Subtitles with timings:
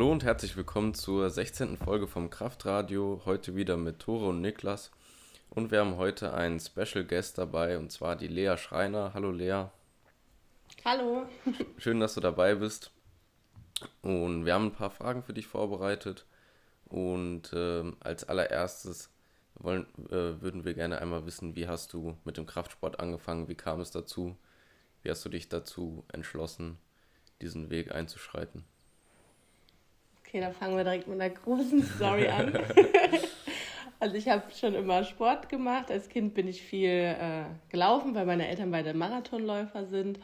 [0.00, 1.76] Hallo und herzlich willkommen zur 16.
[1.76, 3.20] Folge vom Kraftradio.
[3.26, 4.90] Heute wieder mit Tore und Niklas.
[5.50, 9.12] Und wir haben heute einen Special Guest dabei und zwar die Lea Schreiner.
[9.12, 9.66] Hallo Lea.
[10.86, 11.26] Hallo.
[11.76, 12.92] Schön, dass du dabei bist.
[14.00, 16.24] Und wir haben ein paar Fragen für dich vorbereitet.
[16.86, 19.10] Und äh, als allererstes
[19.56, 23.48] wollen, äh, würden wir gerne einmal wissen, wie hast du mit dem Kraftsport angefangen?
[23.48, 24.34] Wie kam es dazu?
[25.02, 26.78] Wie hast du dich dazu entschlossen,
[27.42, 28.64] diesen Weg einzuschreiten?
[30.30, 32.52] Okay, da fangen wir direkt mit einer großen Story an.
[33.98, 35.90] also ich habe schon immer Sport gemacht.
[35.90, 40.20] Als Kind bin ich viel äh, gelaufen, weil meine Eltern beide Marathonläufer sind.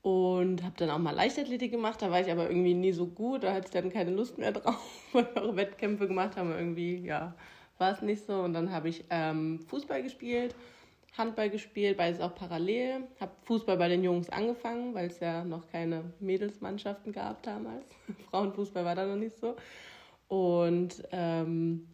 [0.00, 2.00] Und habe dann auch mal Leichtathletik gemacht.
[2.00, 3.42] Da war ich aber irgendwie nie so gut.
[3.42, 4.78] Da hatte ich dann keine Lust mehr drauf,
[5.12, 6.52] weil wir auch Wettkämpfe gemacht haben.
[6.52, 7.34] Irgendwie, ja,
[7.78, 8.42] war es nicht so.
[8.42, 10.54] Und dann habe ich ähm, Fußball gespielt
[11.16, 13.04] Handball gespielt, beides auch parallel.
[13.20, 17.84] Habe Fußball bei den Jungs angefangen, weil es ja noch keine Mädelsmannschaften gab damals.
[18.30, 19.56] Frauenfußball war da noch nicht so.
[20.28, 21.86] Und ähm,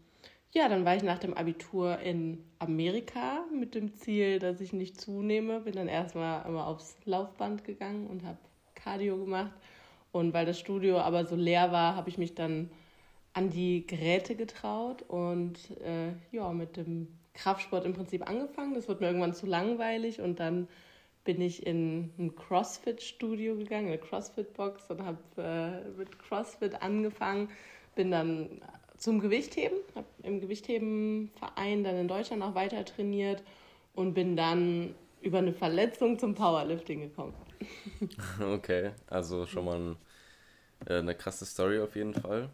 [0.53, 5.01] ja, dann war ich nach dem Abitur in Amerika mit dem Ziel, dass ich nicht
[5.01, 5.61] zunehme.
[5.61, 8.39] Bin dann erstmal immer aufs Laufband gegangen und habe
[8.77, 9.53] Cardio gemacht.
[10.13, 12.71] Und weil das Studio aber so leer war, habe ich mich dann
[13.35, 18.75] an die Geräte getraut und äh, ja, mit dem Kraftsport im Prinzip angefangen.
[18.75, 20.69] Das wurde mir irgendwann zu langweilig und dann
[21.25, 27.51] bin ich in ein CrossFit-Studio gegangen, eine CrossFit-Box und habe äh, mit CrossFit angefangen.
[27.95, 28.63] Bin dann
[28.97, 33.43] zum Gewichtheben, habe im Gewichtheben-Verein dann in Deutschland auch weiter trainiert
[33.95, 37.35] und bin dann über eine Verletzung zum Powerlifting gekommen.
[38.41, 39.97] Okay, also schon mal ein,
[40.87, 42.51] äh, eine krasse Story auf jeden Fall.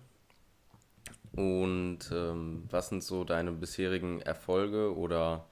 [1.37, 5.47] Und ähm, was sind so deine bisherigen Erfolge oder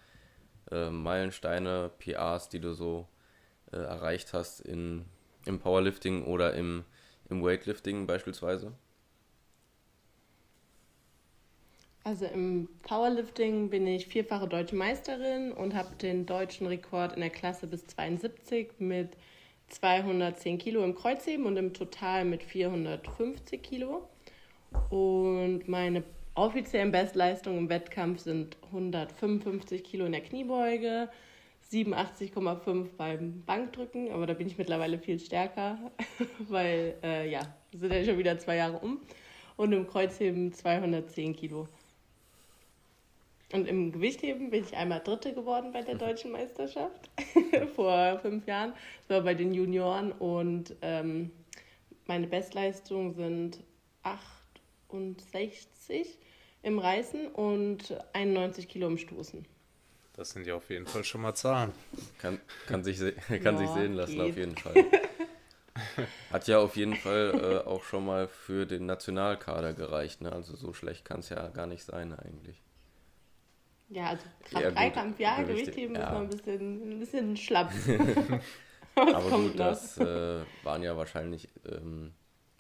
[0.71, 3.09] äh, Meilensteine, PRs, die du so
[3.73, 5.05] äh, erreicht hast in,
[5.45, 6.85] im Powerlifting oder im,
[7.29, 8.73] im Weightlifting beispielsweise?
[12.05, 17.31] Also im Powerlifting bin ich vierfache deutsche Meisterin und habe den deutschen Rekord in der
[17.31, 19.17] Klasse bis 72 mit
[19.69, 24.09] 210 Kilo im Kreuzheben und im Total mit 450 Kilo.
[24.91, 26.03] Und meine
[26.35, 31.09] offiziellen Bestleistungen im Wettkampf sind 155 Kilo in der Kniebeuge,
[31.71, 35.79] 87,5 beim Bankdrücken, aber da bin ich mittlerweile viel stärker,
[36.49, 37.41] weil äh, ja,
[37.73, 39.01] sind ja schon wieder zwei Jahre um.
[39.57, 41.69] Und im Kreuzheben 210 Kilo.
[43.53, 47.11] Und im Gewichtheben bin ich einmal Dritte geworden bei der deutschen Meisterschaft
[47.77, 48.73] vor fünf Jahren.
[49.09, 51.31] Das war bei den Junioren und ähm,
[52.07, 53.61] meine Bestleistungen sind
[54.03, 54.42] 8
[54.93, 56.19] 60
[56.63, 59.45] im Reißen und 91 Kilo im Stoßen.
[60.15, 61.73] Das sind ja auf jeden Fall schon mal Zahlen.
[62.19, 62.99] Kann, kann, sich,
[63.29, 64.31] kann ja, sich sehen lassen, geht.
[64.31, 64.75] auf jeden Fall.
[66.31, 70.21] Hat ja auf jeden Fall äh, auch schon mal für den Nationalkader gereicht.
[70.21, 70.31] Ne?
[70.31, 72.63] Also so schlecht kann es ja gar nicht sein eigentlich.
[73.89, 76.05] Ja, also gerade Dreikampf, ja, Gewichtheben ja.
[76.05, 77.73] ist noch ein bisschen, ein bisschen schlapp.
[78.95, 82.13] Aber gut, das äh, waren ja wahrscheinlich ähm,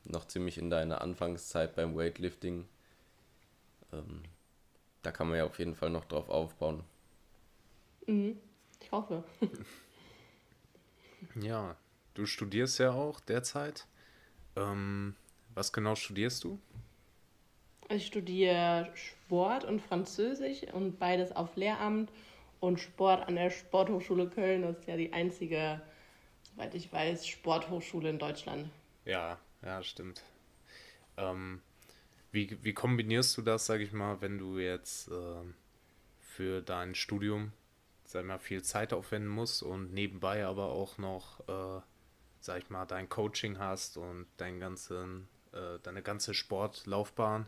[0.05, 2.67] noch ziemlich in deiner Anfangszeit beim Weightlifting.
[3.93, 4.23] Ähm,
[5.03, 6.85] da kann man ja auf jeden Fall noch drauf aufbauen.
[8.07, 8.39] Mhm.
[8.81, 9.25] Ich hoffe.
[11.41, 11.77] ja,
[12.15, 13.87] du studierst ja auch derzeit.
[14.57, 15.15] Ähm,
[15.55, 16.59] was genau studierst du?
[17.89, 22.11] Ich studiere Sport und Französisch und beides auf Lehramt
[22.61, 24.63] und Sport an der Sporthochschule Köln.
[24.63, 25.81] Das ist ja die einzige,
[26.43, 28.71] soweit ich weiß, Sporthochschule in Deutschland.
[29.05, 30.23] Ja, ja, stimmt.
[31.17, 31.61] Ähm,
[32.31, 35.45] wie, wie kombinierst du das, sag ich mal, wenn du jetzt äh,
[36.21, 37.53] für dein Studium,
[38.05, 41.83] sag ich mal, viel Zeit aufwenden musst und nebenbei aber auch noch, äh,
[42.41, 47.47] sag ich mal, dein Coaching hast und dein ganzen, äh, deine ganze Sportlaufbahn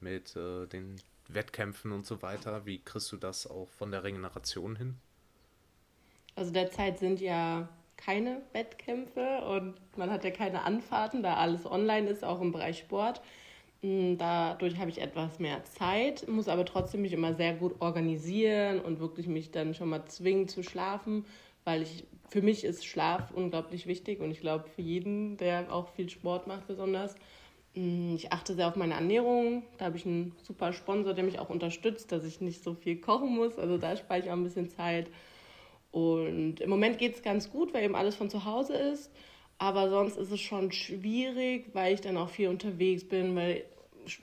[0.00, 0.96] mit äh, den
[1.28, 2.64] Wettkämpfen und so weiter.
[2.64, 4.96] Wie kriegst du das auch von der Regeneration hin?
[6.36, 12.08] Also derzeit sind ja keine Wettkämpfe und man hat ja keine Anfahrten, da alles online
[12.08, 13.20] ist, auch im Bereich Sport.
[13.82, 18.80] Mm, dadurch habe ich etwas mehr Zeit, muss aber trotzdem mich immer sehr gut organisieren
[18.80, 21.24] und wirklich mich dann schon mal zwingen zu schlafen,
[21.64, 25.88] weil ich für mich ist Schlaf unglaublich wichtig und ich glaube für jeden, der auch
[25.90, 27.14] viel Sport macht besonders.
[27.74, 29.64] Mm, ich achte sehr auf meine Ernährung.
[29.78, 33.00] Da habe ich einen super Sponsor, der mich auch unterstützt, dass ich nicht so viel
[33.00, 33.58] kochen muss.
[33.58, 35.08] Also da spare ich auch ein bisschen Zeit.
[35.96, 39.10] Und im Moment geht es ganz gut, weil eben alles von zu Hause ist.
[39.56, 43.64] Aber sonst ist es schon schwierig, weil ich dann auch viel unterwegs bin, weil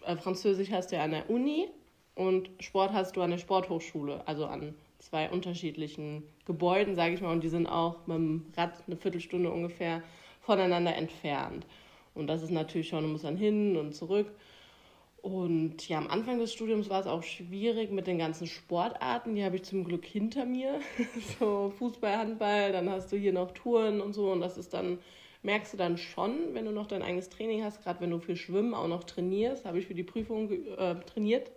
[0.06, 1.68] äh, Französisch hast du ja an der Uni
[2.14, 7.32] und Sport hast du an der Sporthochschule, also an zwei unterschiedlichen Gebäuden, sage ich mal,
[7.32, 10.04] und die sind auch mit dem Rad eine Viertelstunde ungefähr
[10.42, 11.66] voneinander entfernt.
[12.14, 14.32] Und das ist natürlich schon, du musst dann hin und zurück.
[15.24, 19.36] Und ja, am Anfang des Studiums war es auch schwierig mit den ganzen Sportarten.
[19.36, 20.82] Die habe ich zum Glück hinter mir.
[21.40, 24.34] so Fußball, Handball, dann hast du hier noch Touren und so.
[24.34, 25.00] Und das ist dann,
[25.42, 28.36] merkst du dann schon, wenn du noch dein eigenes Training hast, gerade wenn du für
[28.36, 31.52] Schwimmen auch noch trainierst, habe ich für die Prüfung äh, trainiert.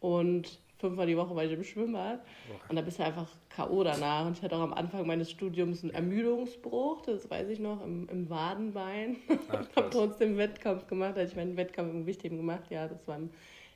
[0.00, 2.20] Und fünfmal die Woche war ich im Schwimmbad.
[2.68, 3.82] Und da bist du einfach K.O.
[3.84, 4.26] danach.
[4.26, 8.06] Und ich hatte auch am Anfang meines Studiums einen Ermüdungsbruch, das weiß ich noch, im,
[8.10, 9.16] im Wadenbein.
[9.28, 12.64] Ich habe trotzdem Wettkampf gemacht, als ich meinen Wettkampf im Gewichtheben gemacht.
[12.68, 13.30] Ja, das war im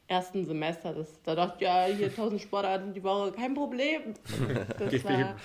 [0.06, 0.93] ersten Semester.
[0.93, 4.14] Das, da dachte ich, ja, hier tausend Sportarten die Woche, kein Problem.
[4.78, 5.37] Das war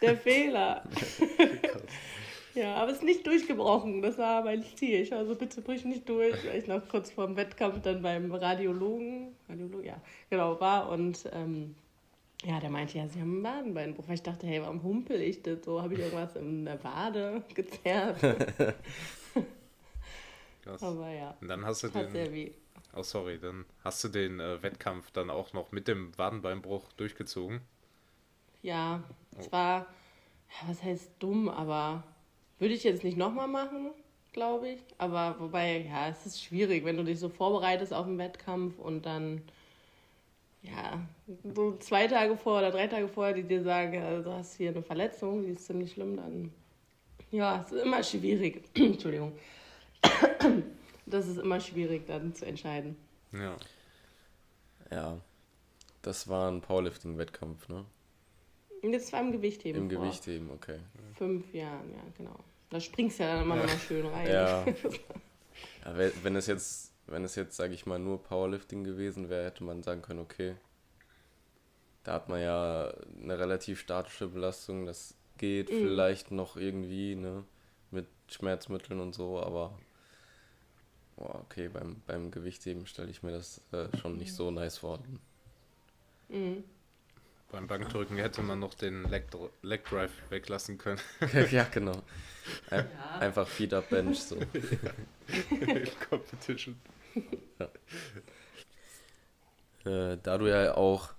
[0.00, 0.82] der Fehler.
[2.54, 4.02] Ja, aber es ist nicht durchgebrochen.
[4.02, 5.00] Das war mein Ziel.
[5.00, 8.02] Ich war so, bitte brich nicht durch, weil ich noch kurz vor dem Wettkampf dann
[8.02, 10.90] beim Radiologen, Radiologen, ja, genau, war.
[10.90, 11.74] Und ähm,
[12.44, 14.08] ja, der meinte, ja, sie haben einen Wadenbeinbruch.
[14.10, 15.80] Ich dachte, hey, warum humpel ich das so?
[15.80, 18.20] Habe ich irgendwas in der Wade gezerrt?
[20.62, 20.82] Krass.
[20.82, 21.36] Aber ja.
[21.40, 22.10] Und dann hast du den.
[22.10, 22.52] Sehr weh.
[22.94, 27.62] Oh, sorry, dann hast du den äh, Wettkampf dann auch noch mit dem Wadenbeinbruch durchgezogen?
[28.60, 29.02] Ja,
[29.38, 29.52] es oh.
[29.52, 29.86] war,
[30.50, 32.04] ja, was heißt dumm, aber
[32.62, 33.90] würde ich jetzt nicht nochmal machen,
[34.32, 34.80] glaube ich.
[34.96, 39.04] Aber wobei, ja, es ist schwierig, wenn du dich so vorbereitest auf einen Wettkampf und
[39.04, 39.42] dann,
[40.62, 41.04] ja,
[41.54, 44.70] so zwei Tage vor oder drei Tage vorher, die dir sagen, also, du hast hier
[44.70, 46.52] eine Verletzung, die ist ziemlich schlimm, dann,
[47.32, 48.62] ja, es ist immer schwierig.
[48.74, 49.32] Entschuldigung.
[51.06, 52.96] das ist immer schwierig dann zu entscheiden.
[53.32, 53.56] Ja.
[54.92, 55.18] Ja.
[56.02, 57.84] Das war ein Powerlifting-Wettkampf, ne?
[58.82, 59.82] Das war im Gewichtheben.
[59.82, 60.78] Im Gewichtheben, okay.
[61.16, 62.36] Fünf Jahren, ja, genau.
[62.72, 63.62] Da springst du ja dann immer ja.
[63.62, 64.26] noch mal schön rein.
[64.26, 64.64] Ja.
[65.84, 69.62] ja wenn es jetzt, wenn es jetzt, sage ich mal, nur Powerlifting gewesen wäre, hätte
[69.62, 70.54] man sagen können, okay,
[72.02, 75.82] da hat man ja eine relativ statische Belastung, das geht mhm.
[75.82, 77.44] vielleicht noch irgendwie, ne,
[77.90, 79.78] mit Schmerzmitteln und so, aber
[81.16, 84.98] boah, okay, beim, beim Gewichtheben stelle ich mir das äh, schon nicht so nice vor.
[86.30, 86.64] Mhm.
[87.52, 89.26] Beim Bankdrücken hätte man noch den Leg,
[89.60, 90.98] Leg Drive weglassen können.
[91.50, 92.02] ja, genau.
[92.70, 93.18] Ein, ja.
[93.18, 94.36] Einfach Feed Up Bench so.
[96.08, 96.80] Competition.
[97.58, 97.68] Ja.
[99.84, 101.10] Äh, da du ja auch,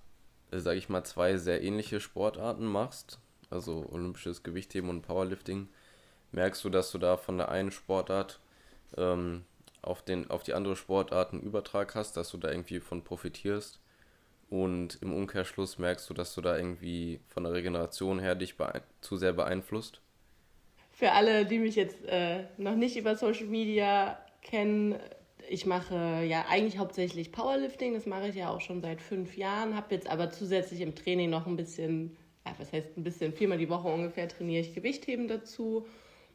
[0.50, 3.20] äh, sag ich mal, zwei sehr ähnliche Sportarten machst,
[3.50, 5.68] also olympisches Gewichtheben und Powerlifting,
[6.32, 8.40] merkst du, dass du da von der einen Sportart
[8.96, 9.44] ähm,
[9.82, 13.78] auf, den, auf die andere Sportart einen Übertrag hast, dass du da irgendwie von profitierst?
[14.54, 18.54] Und im Umkehrschluss merkst du, dass du da irgendwie von der Regeneration her dich
[19.00, 20.00] zu sehr beeinflusst?
[20.92, 24.94] Für alle, die mich jetzt äh, noch nicht über Social Media kennen,
[25.50, 29.74] ich mache ja eigentlich hauptsächlich Powerlifting, das mache ich ja auch schon seit fünf Jahren,
[29.74, 32.16] habe jetzt aber zusätzlich im Training noch ein bisschen,
[32.46, 35.84] ja, was heißt ein bisschen, viermal die Woche ungefähr trainiere ich Gewichtheben dazu,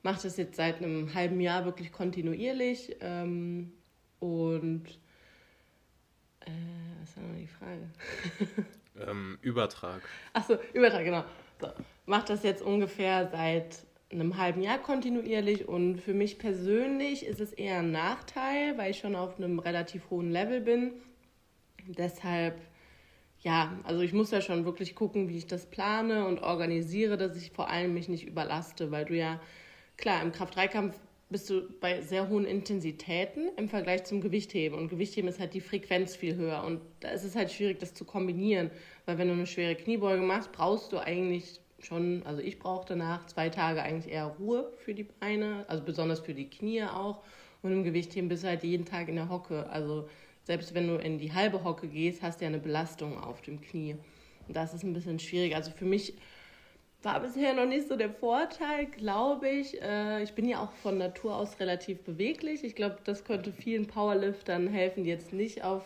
[0.03, 3.71] mache das jetzt seit einem halben Jahr wirklich kontinuierlich ähm,
[4.19, 4.99] und
[6.49, 7.89] äh, was war noch die Frage?
[9.09, 10.01] ähm, Übertrag.
[10.33, 11.23] Achso, Übertrag, genau.
[11.59, 11.67] So,
[12.05, 17.53] mache das jetzt ungefähr seit einem halben Jahr kontinuierlich und für mich persönlich ist es
[17.53, 20.93] eher ein Nachteil, weil ich schon auf einem relativ hohen Level bin.
[21.85, 22.59] Deshalb,
[23.41, 27.37] ja, also ich muss ja schon wirklich gucken, wie ich das plane und organisiere, dass
[27.37, 29.39] ich vor allem mich nicht überlaste, weil du ja,
[29.97, 34.77] klar, im Kraft-3-Kampf bist du bei sehr hohen Intensitäten im Vergleich zum Gewichtheben.
[34.77, 36.63] Und Gewichtheben ist halt die Frequenz viel höher.
[36.63, 38.71] Und da ist es halt schwierig, das zu kombinieren.
[39.05, 43.27] Weil wenn du eine schwere Kniebeuge machst, brauchst du eigentlich schon, also ich brauche danach
[43.27, 47.21] zwei Tage eigentlich eher Ruhe für die Beine, also besonders für die Knie auch.
[47.61, 49.69] Und im Gewichtheben bist du halt jeden Tag in der Hocke.
[49.69, 50.09] Also
[50.43, 53.61] selbst wenn du in die halbe Hocke gehst, hast du ja eine Belastung auf dem
[53.61, 53.97] Knie.
[54.47, 55.55] Und das ist ein bisschen schwierig.
[55.55, 56.15] Also für mich
[57.01, 59.81] war bisher noch nicht so der Vorteil, glaube ich.
[59.81, 62.63] Äh, ich bin ja auch von Natur aus relativ beweglich.
[62.63, 65.83] Ich glaube, das könnte vielen Powerliftern helfen, die jetzt nicht auf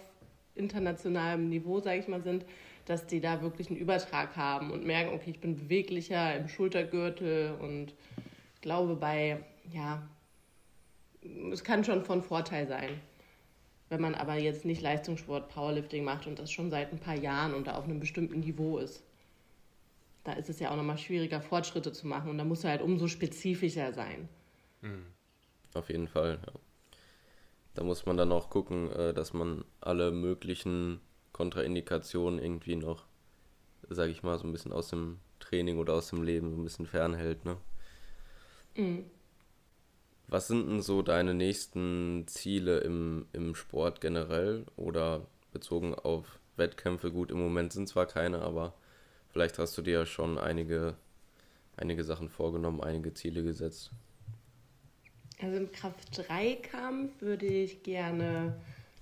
[0.55, 2.45] internationalem Niveau, sage ich mal, sind,
[2.85, 7.55] dass die da wirklich einen Übertrag haben und merken, okay, ich bin beweglicher im Schultergürtel
[7.59, 7.93] und
[8.61, 9.39] glaube bei,
[9.71, 10.01] ja,
[11.51, 12.89] es kann schon von Vorteil sein.
[13.89, 17.53] Wenn man aber jetzt nicht Leistungssport, Powerlifting macht und das schon seit ein paar Jahren
[17.53, 19.03] und da auf einem bestimmten Niveau ist
[20.23, 22.81] da ist es ja auch nochmal schwieriger, Fortschritte zu machen und da muss er halt
[22.81, 24.29] umso spezifischer sein.
[24.81, 25.05] Mhm.
[25.73, 26.53] Auf jeden Fall, ja.
[27.73, 31.01] Da muss man dann auch gucken, äh, dass man alle möglichen
[31.31, 33.05] Kontraindikationen irgendwie noch,
[33.89, 36.63] sage ich mal, so ein bisschen aus dem Training oder aus dem Leben so ein
[36.63, 37.57] bisschen fernhält, ne?
[38.75, 39.05] Mhm.
[40.27, 47.11] Was sind denn so deine nächsten Ziele im, im Sport generell oder bezogen auf Wettkämpfe?
[47.11, 48.73] Gut, im Moment sind zwar keine, aber
[49.33, 50.95] Vielleicht hast du dir ja schon einige,
[51.75, 53.91] einige Sachen vorgenommen, einige Ziele gesetzt.
[55.41, 58.61] Also im Kraft-3-Kampf würde ich gerne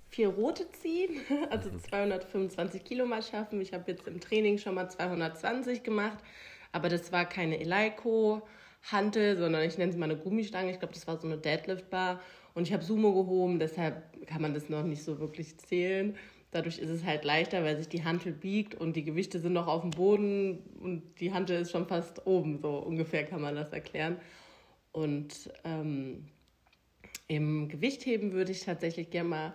[0.09, 1.19] vier rote ziehen,
[1.49, 3.59] also 225 Kilo mal schaffen.
[3.61, 6.17] Ich habe jetzt im Training schon mal 220 gemacht,
[6.71, 8.41] aber das war keine Eleiko.
[8.83, 10.71] Hantel, sondern ich nenne es mal eine Gummistange.
[10.71, 12.19] Ich glaube, das war so eine Deadlift-Bar.
[12.53, 16.17] Und ich habe Sumo gehoben, deshalb kann man das noch nicht so wirklich zählen.
[16.51, 19.67] Dadurch ist es halt leichter, weil sich die Hantel biegt und die Gewichte sind noch
[19.67, 22.59] auf dem Boden und die Hantel ist schon fast oben.
[22.59, 24.17] So ungefähr kann man das erklären.
[24.91, 26.27] Und ähm,
[27.27, 29.53] im Gewichtheben würde ich tatsächlich gerne mal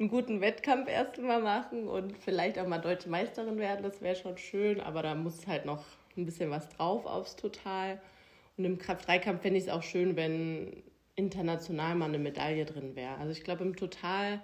[0.00, 3.84] einen guten Wettkampf erst mal machen und vielleicht auch mal deutsche Meisterin werden.
[3.84, 5.84] Das wäre schon schön, aber da muss halt noch
[6.16, 8.00] ein bisschen was drauf aufs Total.
[8.56, 10.82] Und im Kraft-3-Kampf fände ich es auch schön, wenn
[11.14, 13.16] international mal eine Medaille drin wäre.
[13.18, 14.40] Also ich glaube, im Total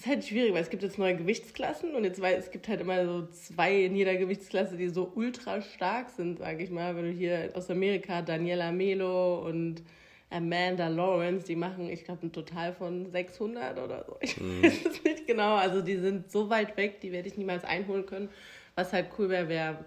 [0.00, 2.80] ist halt schwierig, weil es gibt jetzt neue Gewichtsklassen und jetzt weil es gibt halt
[2.80, 6.96] immer so zwei in jeder Gewichtsklasse, die so ultra stark sind, sage ich mal.
[6.96, 9.82] Wenn du hier aus Amerika Daniela Melo und
[10.30, 14.16] Amanda Lawrence, die machen, ich glaube, ein Total von 600 oder so.
[14.20, 14.62] Ich mhm.
[14.62, 15.56] weiß es nicht genau.
[15.56, 18.30] Also die sind so weit weg, die werde ich niemals einholen können.
[18.76, 19.84] Was halt cool wäre, wäre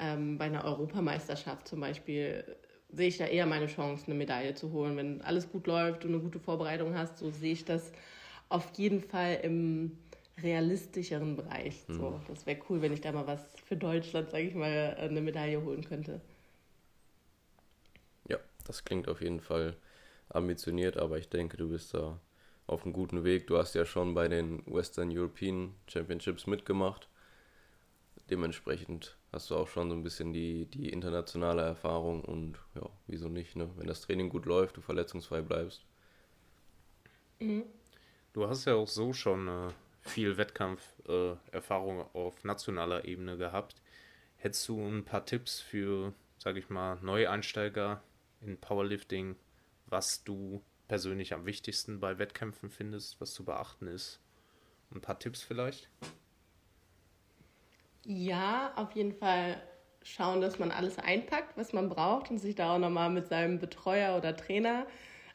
[0.00, 2.44] ähm, bei einer Europameisterschaft zum Beispiel
[2.90, 4.96] sehe ich da eher meine Chance, eine Medaille zu holen.
[4.96, 7.92] Wenn alles gut läuft und eine gute Vorbereitung hast, so sehe ich das
[8.54, 9.98] auf jeden Fall im
[10.42, 11.84] realistischeren Bereich.
[11.88, 12.20] So, mhm.
[12.28, 15.60] das wäre cool, wenn ich da mal was für Deutschland, sage ich mal, eine Medaille
[15.62, 16.20] holen könnte.
[18.28, 19.76] Ja, das klingt auf jeden Fall
[20.28, 22.20] ambitioniert, aber ich denke, du bist da
[22.66, 23.46] auf einem guten Weg.
[23.46, 27.08] Du hast ja schon bei den Western European Championships mitgemacht.
[28.28, 33.28] Dementsprechend hast du auch schon so ein bisschen die, die internationale Erfahrung und ja, wieso
[33.28, 33.70] nicht, ne?
[33.76, 35.86] Wenn das Training gut läuft, du verletzungsfrei bleibst.
[37.40, 37.64] Mhm.
[38.34, 43.76] Du hast ja auch so schon äh, viel Wettkampferfahrung äh, auf nationaler Ebene gehabt.
[44.38, 48.02] Hättest du ein paar Tipps für, sag ich mal, Neueinsteiger
[48.40, 49.36] in Powerlifting,
[49.86, 54.18] was du persönlich am wichtigsten bei Wettkämpfen findest, was zu beachten ist?
[54.92, 55.88] Ein paar Tipps vielleicht?
[58.02, 59.62] Ja, auf jeden Fall
[60.02, 63.60] schauen, dass man alles einpackt, was man braucht und sich da auch nochmal mit seinem
[63.60, 64.88] Betreuer oder Trainer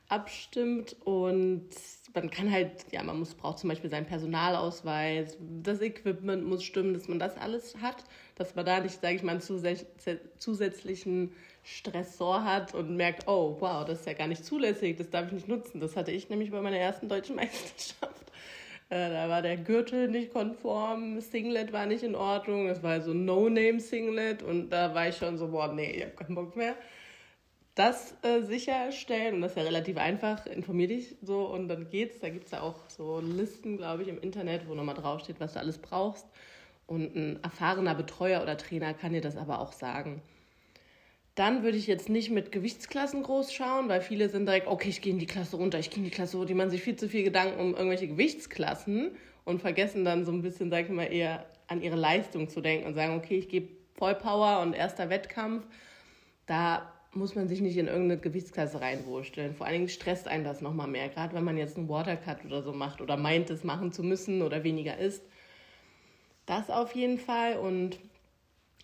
[0.09, 1.69] abstimmt und
[2.13, 6.93] man kann halt, ja, man muss, braucht zum Beispiel seinen Personalausweis, das Equipment muss stimmen,
[6.93, 8.03] dass man das alles hat,
[8.35, 9.79] dass man da nicht, sage ich mal, einen
[10.37, 11.31] zusätzlichen
[11.63, 15.33] Stressor hat und merkt, oh, wow, das ist ja gar nicht zulässig, das darf ich
[15.33, 15.79] nicht nutzen.
[15.79, 18.31] Das hatte ich nämlich bei meiner ersten deutschen Meisterschaft.
[18.89, 23.13] Äh, da war der Gürtel nicht konform, Singlet war nicht in Ordnung, das war so
[23.13, 26.75] No-Name-Singlet und da war ich schon so, boah, nee, ich hab keinen Bock mehr.
[27.79, 32.19] Das äh, sicherstellen und das ist ja relativ einfach, informier dich so und dann geht's.
[32.19, 35.53] Da gibt es ja auch so Listen, glaube ich, im Internet, wo nochmal draufsteht, was
[35.53, 36.27] du alles brauchst.
[36.87, 40.21] Und ein erfahrener Betreuer oder Trainer kann dir das aber auch sagen.
[41.35, 44.99] Dann würde ich jetzt nicht mit Gewichtsklassen groß schauen, weil viele sind direkt, okay, ich
[44.99, 46.49] gehe in die Klasse runter, ich gehe in die Klasse runter.
[46.49, 50.41] Die machen sich viel zu viel Gedanken um irgendwelche Gewichtsklassen und vergessen dann so ein
[50.41, 53.69] bisschen, sag ich mal, eher an ihre Leistung zu denken und sagen, okay, ich gebe
[53.95, 55.65] Vollpower und erster Wettkampf.
[56.45, 59.55] Da muss man sich nicht in irgendeine Gewichtsklasse reinwursteln.
[59.55, 62.61] Vor allen Dingen stresst einen das nochmal mehr, gerade wenn man jetzt einen Watercut oder
[62.61, 65.23] so macht oder meint, es machen zu müssen oder weniger isst.
[66.45, 67.99] Das auf jeden Fall und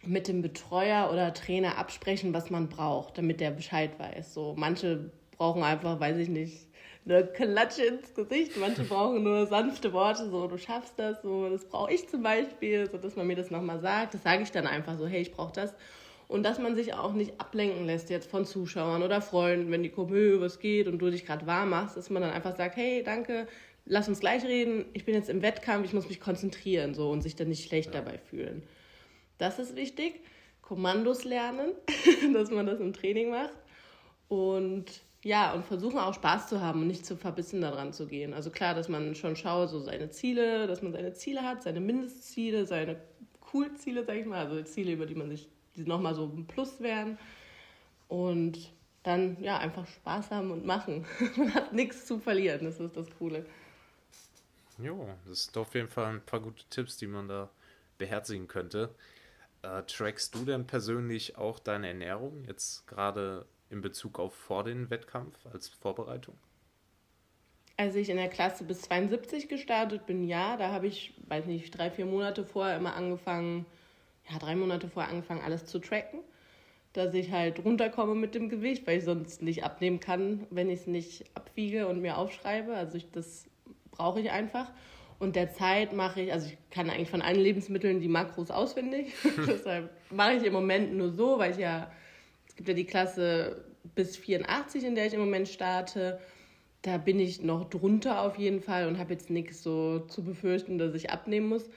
[0.03, 4.33] mit dem Betreuer oder Trainer absprechen, was man braucht, damit der Bescheid weiß.
[4.33, 6.67] So, manche brauchen einfach, weiß ich nicht,
[7.05, 8.57] eine Klatsche ins Gesicht.
[8.57, 12.89] Manche brauchen nur sanfte Worte, so du schaffst das, so das brauche ich zum Beispiel,
[12.89, 14.13] so dass man mir das nochmal sagt.
[14.13, 15.73] Das sage ich dann einfach so, hey, ich brauche das.
[16.27, 19.89] Und dass man sich auch nicht ablenken lässt jetzt von Zuschauern oder Freunden, wenn die
[19.89, 22.75] kommen, hey, was geht und du dich gerade warm machst, dass man dann einfach sagt,
[22.75, 23.47] hey, danke,
[23.85, 27.21] lass uns gleich reden, ich bin jetzt im Wettkampf, ich muss mich konzentrieren so und
[27.21, 28.01] sich dann nicht schlecht ja.
[28.01, 28.63] dabei fühlen.
[29.37, 30.21] Das ist wichtig.
[30.61, 31.73] Kommandos lernen,
[32.33, 33.53] dass man das im Training macht.
[34.27, 34.85] Und
[35.23, 38.33] ja, und versuchen auch Spaß zu haben und nicht zu verbissen daran zu gehen.
[38.33, 41.79] Also klar, dass man schon schaut, so seine Ziele, dass man seine Ziele hat, seine
[41.79, 42.97] Mindestziele, seine
[43.53, 47.17] Cool-Ziele, sag ich mal, also Ziele, über die man sich, nochmal so ein Plus wären.
[48.07, 48.71] Und
[49.03, 51.05] dann ja, einfach Spaß haben und machen.
[51.37, 53.45] man hat nichts zu verlieren, das ist das Coole.
[54.77, 57.49] Jo, das sind auf jeden Fall ein paar gute Tipps, die man da
[57.97, 58.93] beherzigen könnte.
[59.61, 64.89] Äh, trackst du denn persönlich auch deine Ernährung jetzt gerade in Bezug auf vor den
[64.89, 66.35] Wettkampf als Vorbereitung?
[67.77, 71.77] Als ich in der Klasse bis 72 gestartet bin, ja, da habe ich, weiß nicht,
[71.77, 73.65] drei, vier Monate vorher immer angefangen,
[74.29, 76.19] ja, drei Monate vorher angefangen, alles zu tracken,
[76.93, 80.81] dass ich halt runterkomme mit dem Gewicht, weil ich sonst nicht abnehmen kann, wenn ich
[80.81, 82.73] es nicht abwiege und mir aufschreibe.
[82.75, 83.45] Also ich, das
[83.91, 84.71] brauche ich einfach.
[85.17, 89.13] Und derzeit mache ich, also ich kann eigentlich von allen Lebensmitteln die Makros auswendig.
[89.47, 91.91] Deshalb mache ich im Moment nur so, weil ich ja,
[92.47, 93.63] es gibt ja die Klasse
[93.95, 96.19] bis 84, in der ich im Moment starte.
[96.81, 100.77] da bin ich noch drunter auf jeden Fall und habe jetzt nichts so zu befürchten,
[100.77, 101.69] dass ich abnehmen muss.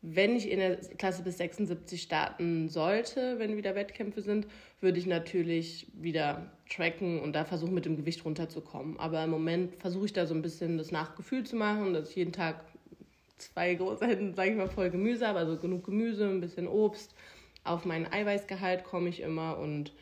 [0.00, 4.46] Wenn ich in der Klasse bis 76 starten sollte, wenn wieder Wettkämpfe sind,
[4.80, 8.98] würde ich natürlich wieder tracken und da versuchen, mit dem Gewicht runterzukommen.
[9.00, 12.16] Aber im Moment versuche ich da so ein bisschen das Nachgefühl zu machen, dass ich
[12.16, 12.64] jeden Tag
[13.38, 17.14] zwei große Händen, sage ich mal, voll Gemüse habe, also genug Gemüse, ein bisschen Obst.
[17.64, 19.92] Auf meinen Eiweißgehalt komme ich immer und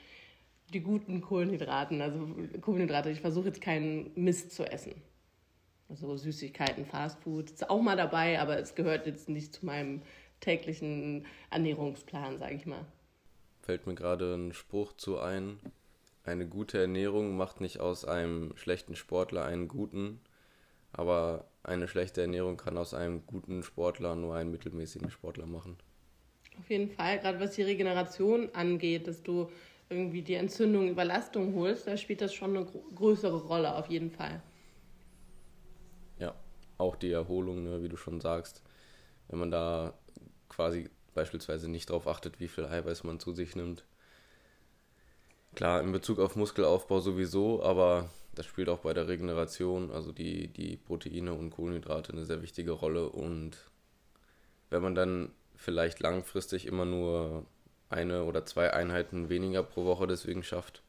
[0.75, 2.19] die guten Kohlenhydraten, also
[2.61, 3.11] Kohlenhydrate.
[3.11, 4.95] Ich versuche jetzt keinen Mist zu essen.
[5.89, 10.03] Also Süßigkeiten, Fastfood ist auch mal dabei, aber es gehört jetzt nicht zu meinem
[10.41, 12.85] täglichen Ernährungsplan, sage ich mal.
[13.63, 15.59] Fällt mir gerade ein Spruch zu ein.
[16.25, 20.21] Eine gute Ernährung macht nicht aus einem schlechten Sportler einen guten,
[20.93, 25.77] aber eine schlechte Ernährung kann aus einem guten Sportler nur einen mittelmäßigen Sportler machen.
[26.59, 29.51] Auf jeden Fall, gerade was die Regeneration angeht, dass du
[29.89, 34.43] irgendwie die Entzündung, Überlastung holst, da spielt das schon eine größere Rolle, auf jeden Fall.
[36.79, 38.63] Auch die Erholung, ne, wie du schon sagst.
[39.29, 39.95] Wenn man da
[40.49, 43.85] quasi beispielsweise nicht darauf achtet, wie viel Eiweiß man zu sich nimmt.
[45.55, 50.49] Klar, in Bezug auf Muskelaufbau sowieso, aber das spielt auch bei der Regeneration, also die,
[50.49, 53.09] die Proteine und Kohlenhydrate eine sehr wichtige Rolle.
[53.09, 53.57] Und
[54.69, 57.47] wenn man dann vielleicht langfristig immer nur
[57.89, 60.83] eine oder zwei Einheiten weniger pro Woche deswegen schafft,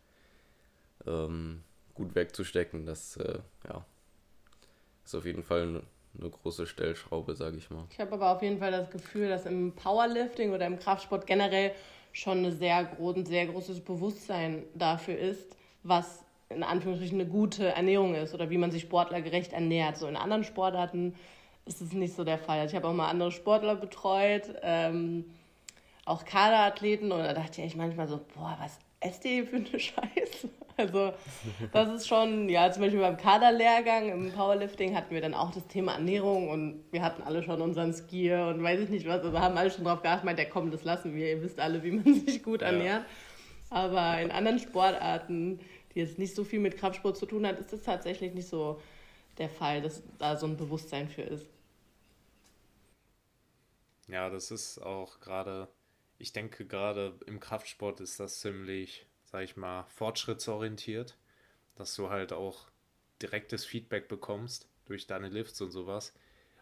[1.06, 1.64] ähm,
[1.94, 2.86] gut wegzustecken.
[2.86, 3.86] Das äh, ja,
[5.08, 5.84] ist auf jeden Fall eine,
[6.20, 7.86] eine große Stellschraube, sage ich mal.
[7.92, 11.72] Ich habe aber auf jeden Fall das Gefühl, dass im Powerlifting oder im Kraftsport generell
[12.12, 17.68] schon ein sehr, gro ein sehr großes Bewusstsein dafür ist, was in Anführungsstrichen eine gute
[17.68, 19.98] Ernährung ist oder wie man sich sportlergerecht ernährt.
[19.98, 21.16] So in anderen Sportarten
[21.66, 22.66] ist es nicht so der Fall.
[22.66, 24.54] Ich habe auch mal andere Sportler betreut.
[24.62, 25.26] Ähm,
[26.06, 30.50] auch Kaderathleten und da dachte ich manchmal so, boah, was ihr für eine Scheiße?
[30.78, 31.14] Also
[31.72, 35.66] das ist schon, ja, zum Beispiel beim Kaderlehrgang im Powerlifting hatten wir dann auch das
[35.68, 39.40] Thema Ernährung und wir hatten alle schon unseren Skier und weiß ich nicht was, also
[39.40, 41.92] haben alle schon drauf geachtet, meint, ja komm, das lassen wir, ihr wisst alle, wie
[41.92, 43.04] man sich gut ernährt.
[43.04, 43.76] Ja.
[43.76, 45.60] Aber in anderen Sportarten,
[45.94, 48.80] die jetzt nicht so viel mit Kraftsport zu tun hat, ist das tatsächlich nicht so
[49.40, 51.48] der Fall, dass da so ein Bewusstsein für ist.
[54.08, 55.68] Ja, das ist auch gerade
[56.18, 61.18] ich denke, gerade im Kraftsport ist das ziemlich, sag ich mal, fortschrittsorientiert,
[61.76, 62.68] dass du halt auch
[63.22, 66.14] direktes Feedback bekommst durch deine Lifts und sowas.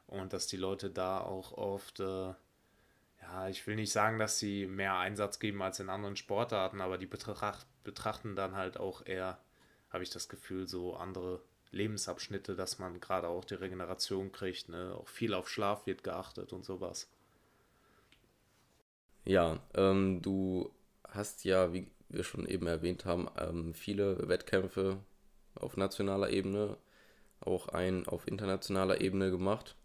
[0.07, 2.33] Und dass die Leute da auch oft, äh,
[3.21, 6.97] ja, ich will nicht sagen, dass sie mehr Einsatz geben als in anderen Sportarten, aber
[6.97, 9.39] die betracht, betrachten dann halt auch eher,
[9.89, 11.41] habe ich das Gefühl, so andere
[11.71, 14.95] Lebensabschnitte, dass man gerade auch die Regeneration kriegt, ne?
[14.95, 17.09] Auch viel auf Schlaf wird geachtet und sowas.
[19.25, 20.71] Ja, ähm, du
[21.09, 24.99] hast ja, wie wir schon eben erwähnt haben, ähm, viele Wettkämpfe
[25.55, 26.77] auf nationaler Ebene,
[27.39, 29.75] auch einen auf internationaler Ebene gemacht.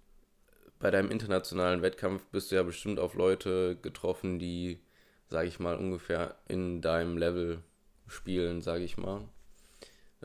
[0.79, 4.81] Bei deinem internationalen Wettkampf bist du ja bestimmt auf Leute getroffen, die,
[5.29, 7.63] sage ich mal, ungefähr in deinem Level
[8.09, 9.23] spielen, sage ich mal.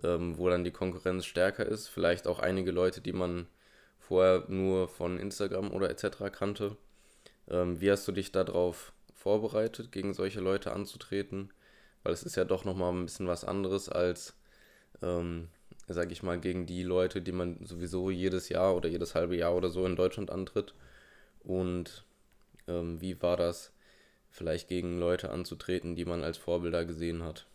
[0.03, 1.87] Ähm, wo dann die Konkurrenz stärker ist.
[1.87, 3.47] Vielleicht auch einige Leute, die man
[3.99, 6.31] vorher nur von Instagram oder etc.
[6.31, 6.75] kannte.
[7.49, 8.93] Ähm, wie hast du dich darauf
[9.25, 11.51] vorbereitet, gegen solche Leute anzutreten,
[12.03, 14.35] weil es ist ja doch nochmal ein bisschen was anderes als,
[15.01, 15.47] ähm,
[15.87, 19.55] sage ich mal, gegen die Leute, die man sowieso jedes Jahr oder jedes halbe Jahr
[19.55, 20.75] oder so in Deutschland antritt.
[21.43, 22.05] Und
[22.67, 23.71] ähm, wie war das,
[24.29, 27.47] vielleicht gegen Leute anzutreten, die man als Vorbilder gesehen hat?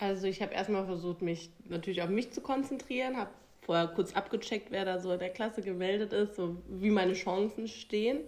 [0.00, 4.70] Also ich habe erstmal versucht, mich natürlich auf mich zu konzentrieren, habe vorher kurz abgecheckt,
[4.70, 8.20] wer da so in der Klasse gemeldet ist, so wie meine Chancen stehen.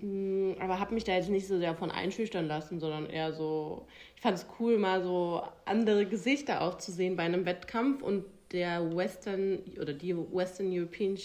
[0.00, 3.86] Mm, aber habe mich da jetzt nicht so sehr von einschüchtern lassen, sondern eher so,
[4.16, 8.02] ich fand es cool, mal so andere Gesichter auch zu sehen bei einem Wettkampf.
[8.02, 11.16] Und der Western oder die Western European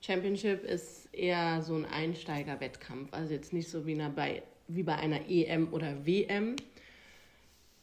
[0.00, 4.96] Championship ist eher so ein Einsteiger-Wettkampf, also jetzt nicht so wie, eine, bei, wie bei
[4.96, 6.56] einer EM oder WM,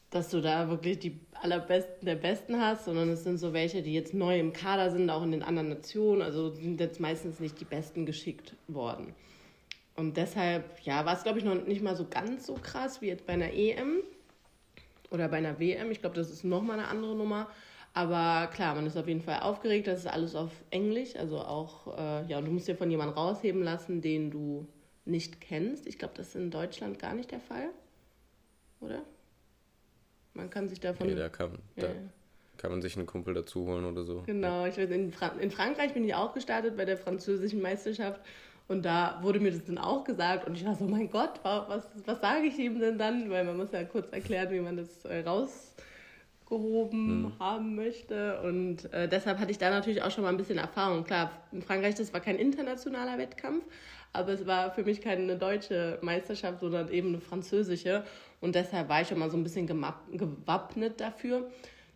[0.10, 3.94] dass du da wirklich die allerbesten der Besten hast, sondern es sind so welche, die
[3.94, 7.60] jetzt neu im Kader sind, auch in den anderen Nationen, also sind jetzt meistens nicht
[7.62, 9.14] die Besten geschickt worden.
[10.00, 13.08] Und deshalb, ja, war es, glaube ich, noch nicht mal so ganz so krass wie
[13.08, 14.02] jetzt bei einer EM
[15.12, 15.92] oder bei einer WM.
[15.92, 17.50] Ich glaube, das ist nochmal eine andere Nummer.
[17.94, 19.88] Aber klar, man ist auf jeden Fall aufgeregt.
[19.88, 21.18] Das ist alles auf Englisch.
[21.18, 24.68] Also auch, äh, ja, und du musst dir von jemandem rausheben lassen, den du
[25.04, 25.86] nicht kennst.
[25.86, 27.68] Ich glaube, das ist in Deutschland gar nicht der Fall.
[28.80, 29.02] Oder?
[30.34, 31.08] Man kann sich davon.
[31.08, 31.88] Nee, da kann, ja.
[31.88, 31.90] da
[32.56, 34.24] kann man sich einen Kumpel dazu holen oder so.
[34.28, 38.22] Genau, ich weiß, in, Fra in Frankreich bin ich auch gestartet bei der französischen Meisterschaft.
[38.70, 41.84] Und da wurde mir das dann auch gesagt und ich war so, mein Gott, was,
[42.06, 43.30] was sage ich ihm denn dann?
[43.30, 45.24] Weil man muss ja kurz erklären, wie man das äh,
[46.50, 47.40] abgehoben mhm.
[47.40, 48.42] haben möchte.
[48.42, 51.04] Und äh, deshalb hatte ich da natürlich auch schon mal ein bisschen Erfahrung.
[51.04, 53.64] Klar, in Frankreich, das war kein internationaler Wettkampf,
[54.14, 58.04] aber es war für mich keine deutsche Meisterschaft, sondern eben eine französische.
[58.42, 61.50] Und deshalb war ich schon mal so ein bisschen gewappnet dafür.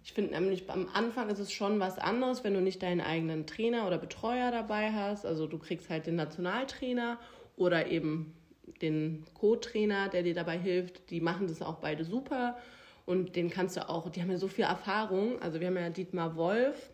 [0.04, 3.48] Ich finde nämlich am Anfang ist es schon was anderes, wenn du nicht deinen eigenen
[3.48, 5.26] Trainer oder Betreuer dabei hast.
[5.26, 7.18] Also du kriegst halt den Nationaltrainer
[7.56, 8.34] oder eben
[8.82, 11.10] den Co-Trainer, der dir dabei hilft.
[11.10, 12.58] Die machen das auch beide super
[13.06, 15.42] und den kannst du auch, die haben ja so viel Erfahrung.
[15.42, 16.92] Also wir haben ja Dietmar Wolf,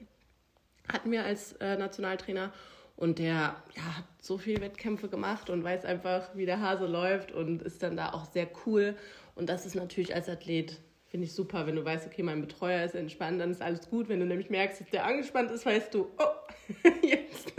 [0.91, 2.51] hatten wir als äh, Nationaltrainer
[2.95, 7.31] und der ja, hat so viele Wettkämpfe gemacht und weiß einfach, wie der Hase läuft
[7.31, 8.95] und ist dann da auch sehr cool.
[9.35, 12.85] Und das ist natürlich als Athlet Finde ich super, wenn du weißt, okay, mein Betreuer
[12.85, 14.09] ist entspannt, dann ist alles gut.
[14.09, 17.53] Wenn du nämlich merkst, dass der angespannt ist, weißt du, oh, jetzt,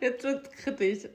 [0.00, 1.08] jetzt wird es kritisch.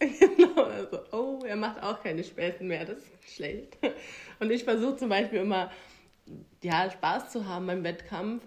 [0.00, 3.78] genau, also, oh, er macht auch keine Späßen mehr, das ist schlecht.
[4.40, 5.70] Und ich versuche zum Beispiel immer,
[6.62, 8.44] ja, Spaß zu haben beim Wettkampf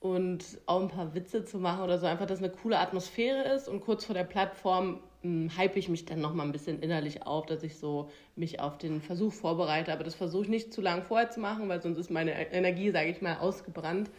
[0.00, 3.68] und auch ein paar Witze zu machen oder so, einfach, dass eine coole Atmosphäre ist
[3.68, 7.26] und kurz vor der Plattform hm, hype ich mich dann noch mal ein bisschen innerlich
[7.26, 9.92] auf, dass ich so mich auf den Versuch vorbereite.
[9.92, 12.90] Aber das versuche ich nicht zu lang vorher zu machen, weil sonst ist meine Energie,
[12.90, 14.10] sage ich mal, ausgebrannt.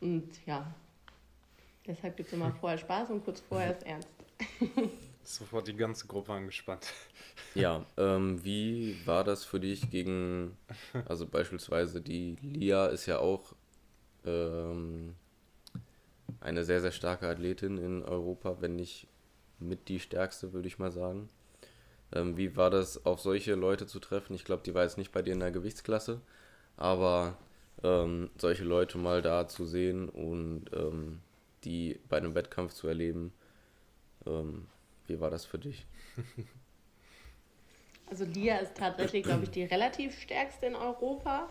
[0.00, 0.72] Und ja,
[1.86, 4.08] deshalb gibt es immer vorher Spaß und kurz vorher ist ernst.
[5.22, 6.86] Sofort die ganze Gruppe angespannt.
[7.54, 10.56] Ja, ähm, wie war das für dich gegen,
[11.06, 13.54] also beispielsweise die Lia ist ja auch
[14.24, 15.14] ähm,
[16.40, 19.06] eine sehr, sehr starke Athletin in Europa, wenn nicht
[19.60, 21.28] mit die stärkste, würde ich mal sagen.
[22.12, 24.34] Ähm, wie war das, auf solche Leute zu treffen?
[24.34, 26.20] Ich glaube, die war jetzt nicht bei dir in der Gewichtsklasse,
[26.76, 27.36] aber
[27.82, 31.20] ähm, solche Leute mal da zu sehen und ähm,
[31.64, 33.32] die bei einem Wettkampf zu erleben,
[34.26, 34.66] ähm,
[35.06, 35.86] wie war das für dich?
[38.10, 41.48] Also Lia ist tatsächlich, glaube ich, die relativ stärkste in Europa,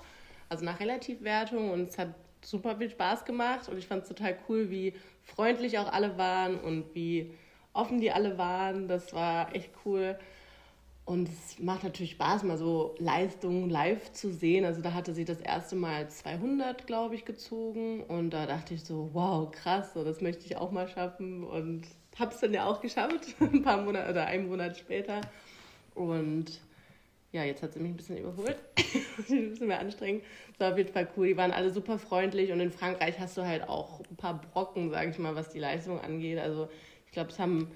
[0.49, 4.37] also nach Relativwertung und es hat super viel Spaß gemacht und ich fand es total
[4.49, 4.93] cool, wie
[5.23, 7.33] freundlich auch alle waren und wie
[7.79, 8.87] offen die alle waren.
[8.87, 10.17] Das war echt cool.
[11.05, 14.63] Und es macht natürlich Spaß, mal so Leistungen live zu sehen.
[14.63, 18.03] Also da hatte sie das erste Mal 200, glaube ich, gezogen.
[18.03, 21.43] Und da dachte ich so, wow, krass, so, das möchte ich auch mal schaffen.
[21.43, 21.87] Und
[22.19, 25.21] habe es dann ja auch geschafft, ein paar Monate oder einen Monat später.
[25.95, 26.61] Und
[27.31, 28.57] ja, jetzt hat sie mich ein bisschen überholt.
[29.29, 30.23] ein bisschen mehr anstrengend.
[30.51, 31.27] Das war auf jeden Fall cool.
[31.27, 32.51] Die waren alle super freundlich.
[32.51, 35.59] Und in Frankreich hast du halt auch ein paar Brocken, sage ich mal, was die
[35.59, 36.37] Leistung angeht.
[36.37, 36.69] Also
[37.09, 37.67] ich glaube, es haben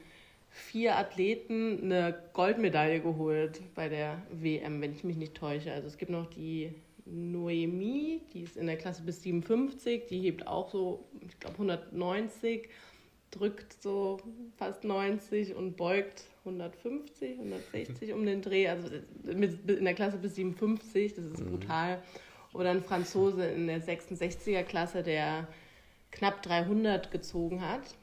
[0.52, 5.74] vier Athleten eine Goldmedaille geholt bei der WM, wenn ich mich nicht täusche.
[5.74, 6.72] Also es gibt noch die
[7.06, 12.70] Noemi, die ist in der Klasse bis 57, die hebt auch so, ich glaube 190,
[13.32, 14.20] drückt so
[14.56, 18.90] fast 90 und beugt 150, 160 um den Dreh, also
[19.26, 21.50] in der Klasse bis 57, das ist mhm.
[21.50, 22.04] brutal.
[22.54, 25.48] Oder ein Franzose in der 66er Klasse, der
[26.12, 27.96] knapp 300 gezogen hat.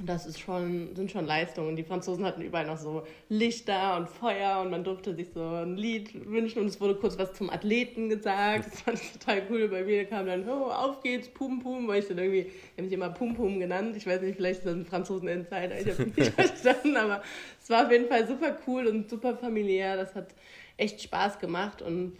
[0.00, 1.74] Das ist schon, sind schon Leistungen.
[1.74, 5.76] Die Franzosen hatten überall noch so Lichter und Feuer und man durfte sich so ein
[5.76, 8.66] Lied wünschen und es wurde kurz was zum Athleten gesagt.
[8.66, 9.68] Das fand ich total cool.
[9.68, 12.82] Bei mir kam dann, oh, auf geht's, Pum Pum, weil ich dann irgendwie, ich habe
[12.82, 13.96] mich immer Pum Pum genannt.
[13.96, 17.22] Ich weiß nicht, vielleicht ist das ein Franzosen Insider, ich habe nicht verstanden, aber
[17.60, 19.96] es war auf jeden Fall super cool und super familiär.
[19.96, 20.28] Das hat
[20.76, 22.16] echt Spaß gemacht und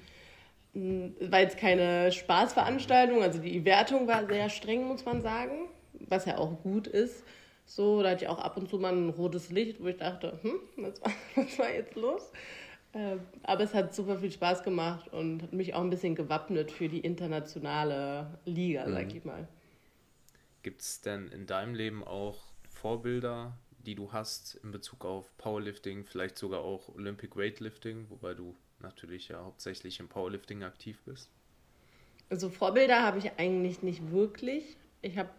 [0.75, 5.69] mm, war jetzt keine Spaßveranstaltung, also die Wertung war sehr streng, muss man sagen,
[6.09, 7.23] was ja auch gut ist.
[7.69, 10.39] So, da hatte ich auch ab und zu mal ein rotes Licht, wo ich dachte,
[10.43, 12.33] hm, was war, was war jetzt los?
[12.95, 16.73] Äh, aber es hat super viel Spaß gemacht und hat mich auch ein bisschen gewappnet
[16.73, 18.93] für die internationale Liga, mhm.
[18.93, 19.47] sag ich mal.
[20.63, 22.39] Gibt es denn in deinem Leben auch
[22.71, 23.53] Vorbilder,
[23.85, 29.29] die du hast in Bezug auf Powerlifting, vielleicht sogar auch Olympic Weightlifting, wobei du natürlich
[29.29, 31.29] ja hauptsächlich im Powerlifting aktiv bist?
[32.31, 34.79] Also Vorbilder habe ich eigentlich nicht wirklich.
[35.03, 35.31] Ich habe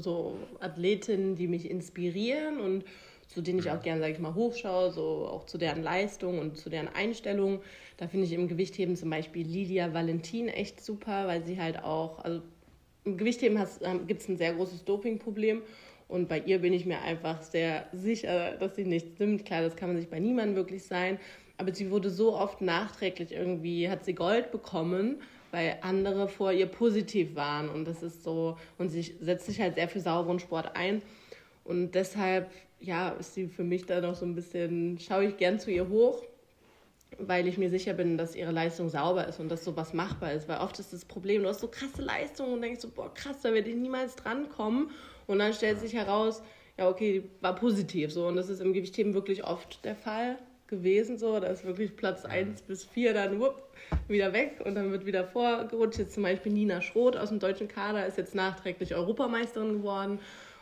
[0.00, 2.84] so Athletinnen, die mich inspirieren und
[3.28, 6.56] zu denen ich auch gerne, sage ich mal, hochschaue, so auch zu deren Leistung und
[6.56, 7.60] zu deren Einstellung.
[7.96, 12.18] Da finde ich im Gewichtheben zum Beispiel Lydia Valentin echt super, weil sie halt auch,
[12.24, 12.42] also
[13.04, 15.62] im Gewichtheben ähm, gibt es ein sehr großes Dopingproblem
[16.08, 19.44] und bei ihr bin ich mir einfach sehr sicher, dass sie nichts nimmt.
[19.44, 21.18] Klar, das kann man sich bei niemandem wirklich sein,
[21.56, 25.16] aber sie wurde so oft nachträglich irgendwie, hat sie Gold bekommen
[25.54, 27.68] weil andere vor ihr positiv waren.
[27.68, 31.00] Und das ist so, und sie setzt sich halt sehr für sauberen Sport ein.
[31.62, 35.60] Und deshalb, ja, ist sie für mich da noch so ein bisschen, schaue ich gern
[35.60, 36.24] zu ihr hoch,
[37.18, 40.48] weil ich mir sicher bin, dass ihre Leistung sauber ist und dass sowas machbar ist.
[40.48, 43.36] Weil oft ist das Problem, du hast so krasse Leistungen und denkst so, boah, krass,
[43.42, 44.90] da werde ich niemals drankommen.
[45.28, 46.42] Und dann stellt sich heraus,
[46.76, 48.26] ja, okay, war positiv so.
[48.26, 50.36] Und das ist im Gewichtheben wirklich oft der Fall.
[50.68, 51.18] Gewesen.
[51.18, 51.38] So.
[51.40, 53.62] Da ist wirklich Platz 1 bis 4 dann wupp,
[54.08, 55.98] wieder weg und dann wird wieder vorgerutscht.
[55.98, 60.18] Jetzt zum Beispiel Nina Schroth aus dem deutschen Kader ist jetzt nachträglich Europameisterin geworden.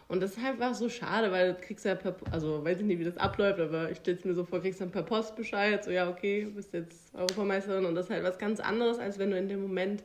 [0.09, 2.99] Und das ist einfach so schade, weil du kriegst ja per, also weiß ich nicht,
[2.99, 5.83] wie das abläuft, aber ich stelle es mir so vor, kriegst dann per Post Bescheid,
[5.83, 9.19] so ja, okay, du bist jetzt Europameisterin und das ist halt was ganz anderes, als
[9.19, 10.03] wenn du in dem Moment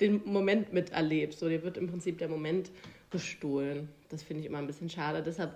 [0.00, 1.38] den Moment miterlebst.
[1.38, 2.70] So, dir wird im Prinzip der Moment
[3.10, 3.88] gestohlen.
[4.08, 5.22] Das finde ich immer ein bisschen schade.
[5.22, 5.52] Deshalb,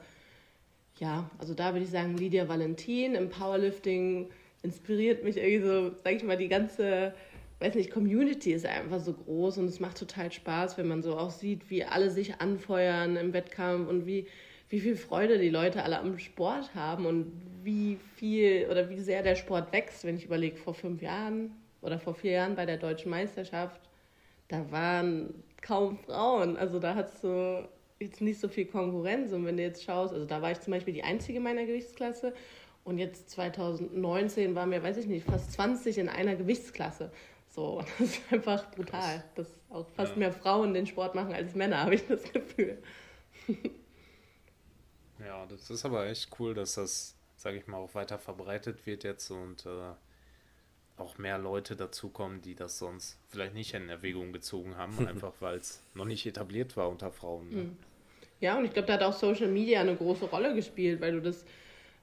[1.00, 4.30] ja, also da würde ich sagen, Lydia Valentin im Powerlifting
[4.62, 7.14] inspiriert mich irgendwie so, sag ich mal, die ganze,
[7.60, 11.16] weiß nicht, Community ist einfach so groß und es macht total Spaß, wenn man so
[11.16, 14.26] auch sieht, wie alle sich anfeuern im Wettkampf und wie,
[14.68, 17.32] wie viel Freude die Leute alle am Sport haben und
[17.62, 21.98] wie viel oder wie sehr der Sport wächst, wenn ich überlege, vor fünf Jahren oder
[21.98, 23.80] vor vier Jahren bei der deutschen Meisterschaft,
[24.48, 26.56] da waren kaum Frauen.
[26.56, 27.68] Also da hast du
[28.00, 29.32] jetzt nicht so viel Konkurrenz.
[29.32, 32.34] Und wenn du jetzt schaust, also da war ich zum Beispiel die einzige meiner Gewichtsklasse.
[32.84, 37.12] Und jetzt 2019 waren wir, weiß ich nicht, fast 20 in einer Gewichtsklasse.
[37.50, 40.18] So, das ist einfach brutal, dass auch fast ja.
[40.18, 42.78] mehr Frauen den Sport machen als Männer, habe ich das Gefühl.
[45.18, 49.04] ja, das ist aber echt cool, dass das, sage ich mal, auch weiter verbreitet wird
[49.04, 49.92] jetzt und äh,
[51.00, 55.58] auch mehr Leute dazukommen, die das sonst vielleicht nicht in Erwägung gezogen haben, einfach weil
[55.58, 57.48] es noch nicht etabliert war unter Frauen.
[57.50, 57.56] Ne?
[57.56, 57.76] Hm.
[58.40, 61.20] Ja, und ich glaube, da hat auch Social Media eine große Rolle gespielt, weil du
[61.20, 61.44] das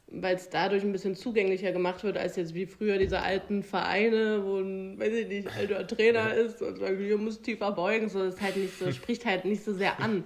[0.08, 4.44] weil es dadurch ein bisschen zugänglicher gemacht wird, als jetzt wie früher diese alten Vereine,
[4.44, 8.20] wo ein, weiß ich nicht, alter Trainer ist und sagt, hier muss tiefer beugen, so
[8.20, 10.24] das halt nicht so, spricht halt nicht so sehr an,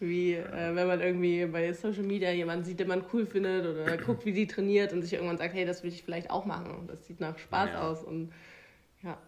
[0.00, 3.96] wie äh, wenn man irgendwie bei Social Media jemanden sieht, den man cool findet oder
[4.04, 6.70] guckt, wie die trainiert und sich irgendwann sagt, hey, das will ich vielleicht auch machen.
[6.70, 7.88] Und das sieht nach Spaß ja.
[7.88, 8.32] aus und
[9.02, 9.18] ja.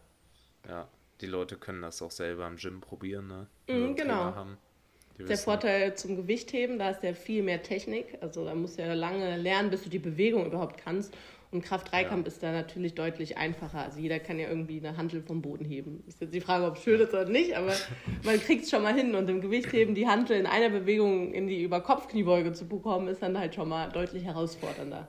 [0.68, 0.88] Ja,
[1.20, 3.46] die Leute können das auch selber im Gym probieren, ne?
[3.68, 4.34] Mhm, genau.
[4.34, 4.58] Haben.
[5.18, 8.18] Der Vorteil zum Gewichtheben, da ist ja viel mehr Technik.
[8.20, 11.16] Also da musst du ja lange lernen, bis du die Bewegung überhaupt kannst.
[11.52, 12.32] Und Kraft-3-Kampf ja.
[12.32, 13.78] ist da natürlich deutlich einfacher.
[13.78, 16.02] Also jeder kann ja irgendwie eine Handel vom Boden heben.
[16.08, 17.72] Ist jetzt die Frage, ob es schön ist oder nicht, aber
[18.24, 19.14] man kriegt es schon mal hin.
[19.14, 23.38] Und im Gewichtheben die Handel in einer Bewegung in die Über-Kopf-Kniebeuge zu bekommen, ist dann
[23.38, 25.06] halt schon mal deutlich herausfordernder.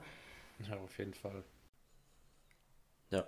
[0.68, 1.42] Ja, auf jeden Fall.
[3.10, 3.26] Ja.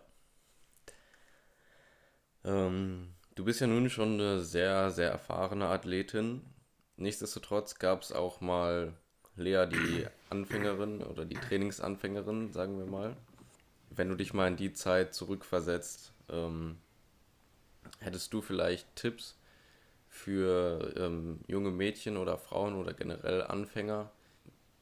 [2.45, 6.43] Ähm, du bist ja nun schon eine sehr, sehr erfahrene Athletin.
[6.99, 8.93] Nichtsdestotrotz gab es auch mal
[9.37, 13.17] Lea, die Anfängerin oder die Trainingsanfängerin, sagen wir mal.
[13.91, 16.77] Wenn du dich mal in die Zeit zurückversetzt, ähm,
[18.01, 19.39] hättest du vielleicht Tipps
[20.09, 24.11] für ähm, junge Mädchen oder Frauen oder generell Anfänger,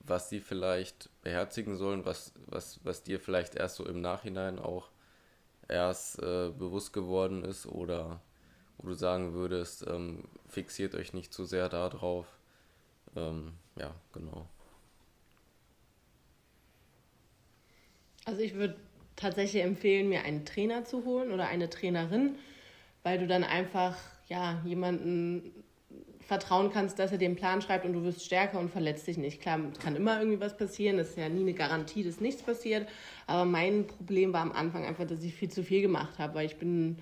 [0.01, 4.89] was sie vielleicht beherzigen sollen, was, was, was dir vielleicht erst so im Nachhinein auch
[5.69, 8.23] erst äh, bewusst geworden ist oder
[8.79, 12.27] wo du sagen würdest, ähm, fixiert euch nicht zu sehr darauf.
[13.17, 14.47] Ähm, ja, genau.
[18.25, 18.77] Also ich würde
[19.15, 22.37] tatsächlich empfehlen, mir einen Trainer zu holen oder eine Trainerin,
[23.03, 23.97] weil du dann einfach
[24.29, 25.65] ja jemanden
[26.27, 29.41] vertrauen kannst, dass er den Plan schreibt und du wirst stärker und verletzt dich nicht.
[29.41, 32.89] Klar, kann immer irgendwie was passieren, das ist ja nie eine Garantie, dass nichts passiert.
[33.29, 36.47] Aber mein Problem war am Anfang einfach, dass ich viel zu viel gemacht habe, weil
[36.47, 36.99] ich bin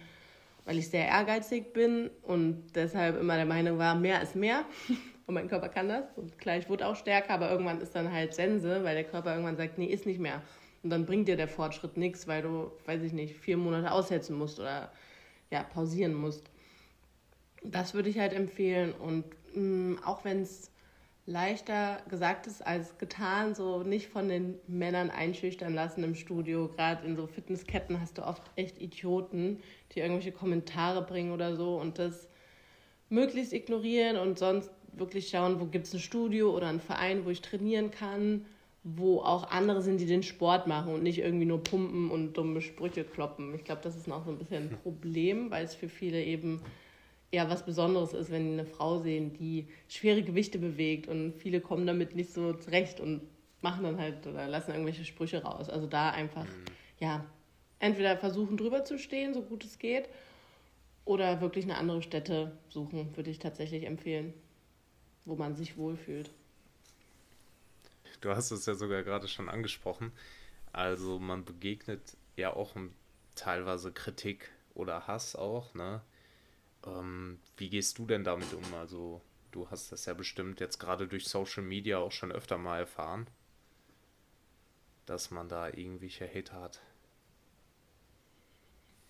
[0.65, 4.65] weil ich sehr ehrgeizig bin und deshalb immer der Meinung war, mehr ist mehr.
[5.27, 6.05] Und mein Körper kann das.
[6.17, 9.31] Und klar, ich wurde auch stärker, aber irgendwann ist dann halt Sense, weil der Körper
[9.31, 10.43] irgendwann sagt, nee, ist nicht mehr.
[10.83, 14.37] Und dann bringt dir der Fortschritt nichts, weil du, weiß ich nicht, vier Monate aussetzen
[14.37, 14.93] musst oder
[15.51, 16.51] ja, pausieren musst.
[17.63, 18.93] Das würde ich halt empfehlen.
[18.93, 19.25] Und
[19.55, 20.71] mh, mm, auch wenn es
[21.27, 26.69] leichter gesagt ist als getan, so nicht von den Männern einschüchtern lassen im Studio.
[26.69, 29.61] Gerade in so Fitnessketten hast du oft echt Idioten,
[29.93, 32.29] die irgendwelche Kommentare bringen oder so und das
[33.09, 37.31] möglichst ignorieren und sonst wirklich schauen, wo gibt es ein Studio oder einen Verein, wo
[37.31, 38.45] ich trainieren kann,
[38.83, 42.61] wo auch andere sind, die den Sport machen und nicht irgendwie nur pumpen und dumme
[42.61, 43.55] Sprüche kloppen.
[43.55, 46.61] Ich glaube, das ist noch so ein bisschen ein Problem, weil es für viele eben
[47.35, 51.61] eher was Besonderes ist, wenn die eine Frau sehen, die schwere Gewichte bewegt und viele
[51.61, 53.23] kommen damit nicht so zurecht und
[53.61, 55.69] machen dann halt oder lassen irgendwelche Sprüche raus.
[55.69, 56.65] Also da einfach, mhm.
[57.01, 57.25] ja,
[57.79, 60.09] entweder versuchen drüber zu stehen, so gut es geht,
[61.05, 64.33] oder wirklich eine andere Stätte suchen, würde ich tatsächlich empfehlen,
[65.25, 66.31] wo man sich wohlfühlt.
[68.21, 70.13] Du hast es ja sogar gerade schon angesprochen.
[70.73, 72.75] Also man begegnet ja auch
[73.35, 76.01] teilweise Kritik oder Hass auch, ne?
[76.87, 78.75] Ähm, wie gehst du denn damit um?
[78.75, 79.21] Also,
[79.53, 83.27] du hast das ja bestimmt jetzt gerade durch Social Media auch schon öfter mal erfahren,
[85.07, 86.81] dass man da irgendwelche Hater hat.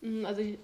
[0.00, 0.58] Mhm, also ich,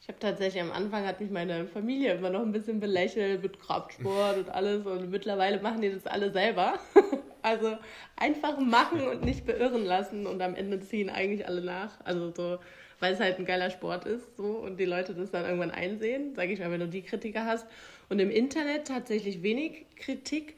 [0.00, 3.60] ich habe tatsächlich am Anfang hat mich meine Familie immer noch ein bisschen belächelt mit
[3.60, 6.78] Kraftsport und alles und mittlerweile machen die das alle selber.
[7.48, 7.78] Also
[8.16, 11.92] einfach machen und nicht beirren lassen und am Ende ziehen eigentlich alle nach.
[12.04, 12.58] Also so,
[13.00, 16.34] weil es halt ein geiler Sport ist so und die Leute das dann irgendwann einsehen,
[16.34, 17.66] sage ich mal, wenn du die Kritiker hast.
[18.10, 20.56] Und im Internet tatsächlich wenig Kritik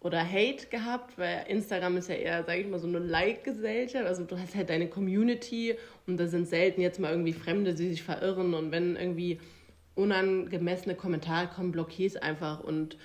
[0.00, 4.04] oder Hate gehabt, weil Instagram ist ja eher, sage ich mal, so eine Like-Gesellschaft.
[4.04, 5.76] Also du hast halt deine Community
[6.08, 9.40] und da sind selten jetzt mal irgendwie Fremde, die sich verirren und wenn irgendwie
[9.94, 12.98] unangemessene Kommentare kommen, blockierst einfach und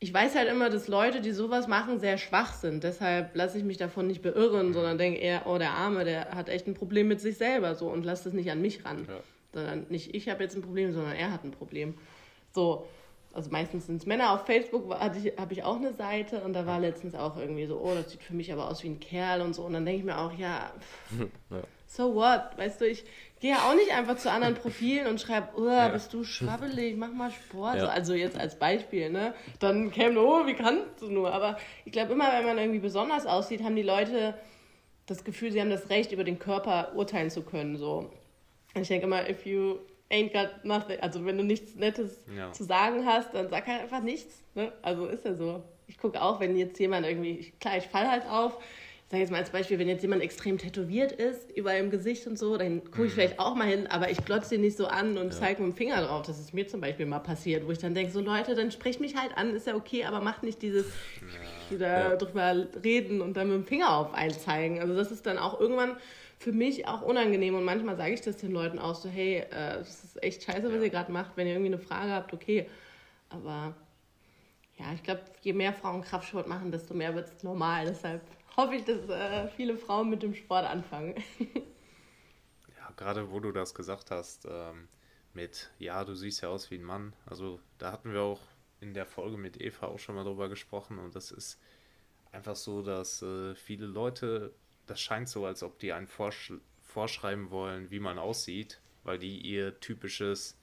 [0.00, 2.84] ich weiß halt immer, dass Leute, die sowas machen, sehr schwach sind.
[2.84, 6.48] Deshalb lasse ich mich davon nicht beirren, sondern denke eher, oh, der Arme, der hat
[6.48, 9.06] echt ein Problem mit sich selber so und lass das nicht an mich ran.
[9.08, 9.20] Ja.
[9.52, 11.94] Sondern nicht ich habe jetzt ein Problem, sondern er hat ein Problem.
[12.52, 12.86] So
[13.32, 14.32] also meistens sind es Männer.
[14.32, 17.66] Auf Facebook habe ich, hab ich auch eine Seite und da war letztens auch irgendwie
[17.66, 19.62] so, oh, das sieht für mich aber aus wie ein Kerl und so.
[19.62, 20.72] Und dann denke ich mir auch, ja,
[21.50, 22.56] ja, so what?
[22.56, 23.04] Weißt du, ich
[23.40, 25.88] gehe ja auch nicht einfach zu anderen Profilen und schreibe, oh, ja.
[25.88, 27.76] bist du schwabbelig, mach mal Sport.
[27.76, 27.86] Ja.
[27.86, 29.34] Also jetzt als Beispiel, ne?
[29.58, 31.32] Dann käme, oh, wie kannst du nur?
[31.32, 34.34] Aber ich glaube, immer wenn man irgendwie besonders aussieht, haben die Leute
[35.06, 37.76] das Gefühl, sie haben das Recht, über den Körper urteilen zu können.
[37.76, 38.10] So.
[38.74, 39.78] Ich denke immer, if you
[40.10, 41.00] ain't got nothing.
[41.00, 42.52] Also wenn du nichts Nettes ja.
[42.52, 44.42] zu sagen hast, dann sag halt einfach nichts.
[44.54, 44.72] Ne?
[44.82, 45.62] Also ist ja so.
[45.86, 48.58] Ich gucke auch, wenn jetzt jemand irgendwie, klar, ich falle halt auf.
[49.10, 52.38] Sage jetzt mal als Beispiel, wenn jetzt jemand extrem tätowiert ist, überall im Gesicht und
[52.38, 53.14] so, dann gucke ich mhm.
[53.14, 55.40] vielleicht auch mal hin, aber ich glotze ihn nicht so an und ja.
[55.40, 56.26] zeige mit dem Finger drauf.
[56.26, 59.00] Das ist mir zum Beispiel mal passiert, wo ich dann denke, so Leute, dann sprecht
[59.00, 61.70] mich halt an, ist ja okay, aber macht nicht dieses ja.
[61.70, 62.16] wieder ja.
[62.16, 64.78] drüber reden und dann mit dem Finger auf einzeigen.
[64.78, 65.96] Also das ist dann auch irgendwann
[66.38, 67.54] für mich auch unangenehm.
[67.54, 70.64] Und manchmal sage ich das den Leuten auch so, hey, äh, das ist echt scheiße,
[70.64, 70.82] was ja.
[70.82, 71.32] ihr gerade macht.
[71.36, 72.68] Wenn ihr irgendwie eine Frage habt, okay.
[73.30, 73.74] Aber
[74.78, 77.86] ja, ich glaube, je mehr Frauen Kraftsport machen, desto mehr wird es normal.
[77.86, 78.20] Deshalb
[78.58, 81.14] hoffe ich, dass äh, viele Frauen mit dem Sport anfangen.
[81.38, 84.88] ja, gerade wo du das gesagt hast, ähm,
[85.32, 87.14] mit, ja, du siehst ja aus wie ein Mann.
[87.24, 88.42] Also da hatten wir auch
[88.80, 90.98] in der Folge mit Eva auch schon mal drüber gesprochen.
[90.98, 91.58] Und das ist
[92.32, 94.52] einfach so, dass äh, viele Leute
[94.88, 99.40] das scheint so, als ob die einen vorsch vorschreiben wollen, wie man aussieht, weil die
[99.40, 100.56] ihr typisches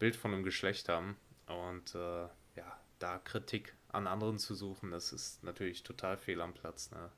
[0.00, 1.16] Bild von einem Geschlecht haben.
[1.46, 6.52] Und äh, ja, da Kritik an anderen zu suchen, das ist natürlich total fehl am
[6.52, 6.90] Platz.
[6.90, 7.10] Ne?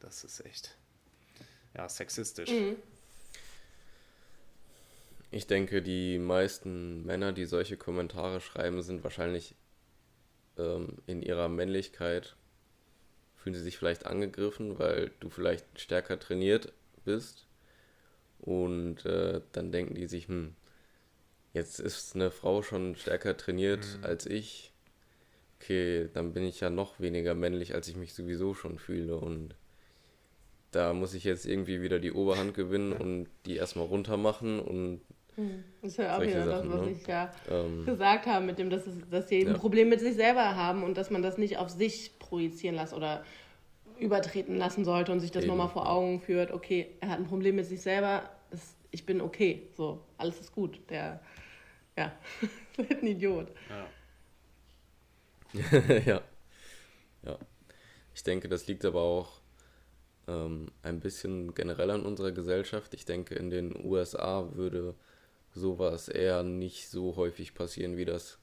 [0.00, 0.76] Das ist echt
[1.74, 2.50] ja, sexistisch.
[2.50, 2.76] Mhm.
[5.30, 9.54] Ich denke, die meisten Männer, die solche Kommentare schreiben, sind wahrscheinlich
[10.56, 12.34] ähm, in ihrer Männlichkeit
[13.36, 16.72] fühlen sie sich vielleicht angegriffen, weil du vielleicht stärker trainiert
[17.04, 17.46] bist.
[18.40, 20.54] Und äh, dann denken die sich, hm,
[21.52, 24.04] jetzt ist eine Frau schon stärker trainiert mhm.
[24.04, 24.72] als ich.
[25.60, 29.16] Okay, dann bin ich ja noch weniger männlich, als ich mich sowieso schon fühle.
[29.16, 29.54] Und
[30.70, 35.00] da muss ich jetzt irgendwie wieder die Oberhand gewinnen und die erstmal runter machen und
[35.36, 36.92] hm, das ist ja auch wieder Sachen, das, was ne?
[36.92, 39.48] ich ja ähm, gesagt habe, mit dem, dass, es, dass sie ja.
[39.48, 42.92] ein Problem mit sich selber haben und dass man das nicht auf sich projizieren lässt
[42.92, 43.24] oder
[44.00, 47.56] übertreten lassen sollte und sich das nochmal vor Augen führt, okay, er hat ein Problem
[47.56, 50.80] mit sich selber, das, ich bin okay, so, alles ist gut.
[50.90, 51.20] Der,
[51.96, 52.12] ja,
[52.76, 53.48] wird ein Idiot.
[53.70, 53.86] Ja.
[56.06, 56.20] ja.
[57.24, 57.38] Ja.
[58.14, 59.40] Ich denke, das liegt aber auch
[60.28, 62.94] ähm, ein bisschen generell an unserer Gesellschaft.
[62.94, 64.94] Ich denke, in den USA würde
[65.54, 68.38] sowas eher nicht so häufig passieren, wie das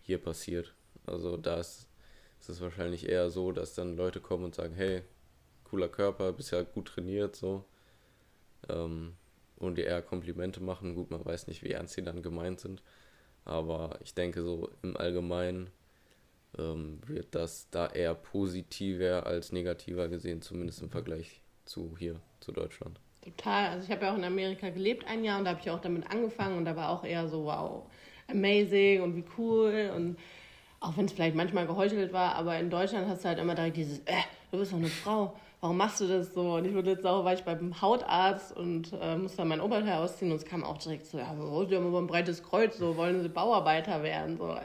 [0.00, 0.74] hier passiert.
[1.06, 1.88] Also da ist
[2.40, 5.02] ist es wahrscheinlich eher so, dass dann Leute kommen und sagen, hey,
[5.64, 7.64] cooler Körper, bist ja gut trainiert, so.
[8.68, 9.16] Ähm,
[9.56, 10.94] und dir eher Komplimente machen.
[10.94, 12.82] Gut, man weiß nicht, wie ernst sie dann gemeint sind.
[13.44, 15.70] Aber ich denke so im Allgemeinen
[16.56, 22.52] ähm, wird das da eher positiver als negativer gesehen, zumindest im Vergleich zu hier, zu
[22.52, 22.98] Deutschland.
[23.22, 23.70] Total.
[23.70, 25.80] Also ich habe ja auch in Amerika gelebt ein Jahr und da habe ich auch
[25.80, 27.82] damit angefangen und da war auch eher so, wow,
[28.28, 30.16] amazing und wie cool und
[30.80, 33.76] auch wenn es vielleicht manchmal geheuchelt war, aber in Deutschland hast du halt immer direkt
[33.76, 36.54] dieses, äh, du bist doch eine Frau, warum machst du das so?
[36.54, 40.30] Und ich wurde jetzt sauer, weil ich beim Hautarzt und äh, musste mein Oberteil ausziehen
[40.30, 43.22] und es kam auch direkt so, ja, sie haben aber ein breites Kreuz, so wollen
[43.22, 44.56] sie Bauarbeiter werden, so.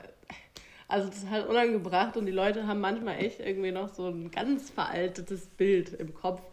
[0.93, 4.29] Also das ist halt unangebracht und die Leute haben manchmal echt irgendwie noch so ein
[4.29, 6.43] ganz veraltetes Bild im Kopf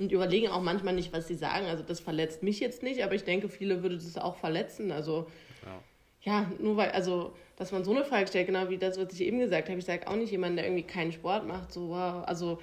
[0.00, 1.66] und überlegen auch manchmal nicht, was sie sagen.
[1.66, 4.90] Also das verletzt mich jetzt nicht, aber ich denke, viele würde das auch verletzen.
[4.90, 5.28] Also
[6.24, 9.12] ja, ja nur weil, also dass man so eine Frage stellt, genau wie das, was
[9.12, 9.78] ich eben gesagt habe.
[9.78, 12.58] Ich sage auch nicht jemand, der irgendwie keinen Sport macht, so, wow, also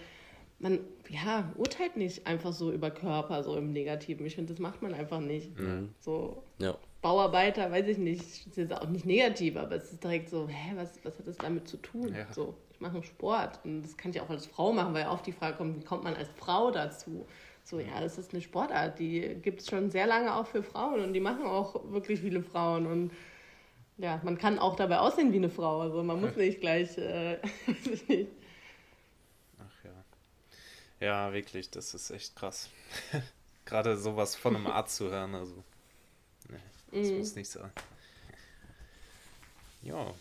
[0.59, 4.25] man, ja, urteilt nicht einfach so über Körper, so im Negativen.
[4.25, 5.57] Ich finde, das macht man einfach nicht.
[5.57, 5.93] Mhm.
[6.01, 6.75] So, ja.
[7.01, 10.73] Bauarbeiter, weiß ich nicht, ist jetzt auch nicht negativ, aber es ist direkt so, hä,
[10.75, 12.13] was, was hat das damit zu tun?
[12.15, 12.31] Ja.
[12.31, 15.31] So, ich mache Sport und das kann ich auch als Frau machen, weil oft die
[15.31, 17.25] Frage kommt, wie kommt man als Frau dazu?
[17.63, 21.01] So, ja, das ist eine Sportart, die gibt es schon sehr lange auch für Frauen
[21.01, 23.11] und die machen auch wirklich viele Frauen und
[23.97, 25.81] ja, man kann auch dabei aussehen wie eine Frau.
[25.81, 27.37] Also man muss nicht gleich, äh,
[27.67, 28.31] weiß ich nicht.
[29.59, 31.05] Ach ja.
[31.05, 32.69] Ja, wirklich, das ist echt krass.
[33.65, 35.63] Gerade sowas von einem Arzt zu hören, also.
[36.91, 37.17] Das mm.
[37.17, 37.71] muss nicht sein.
[39.81, 40.13] Ja.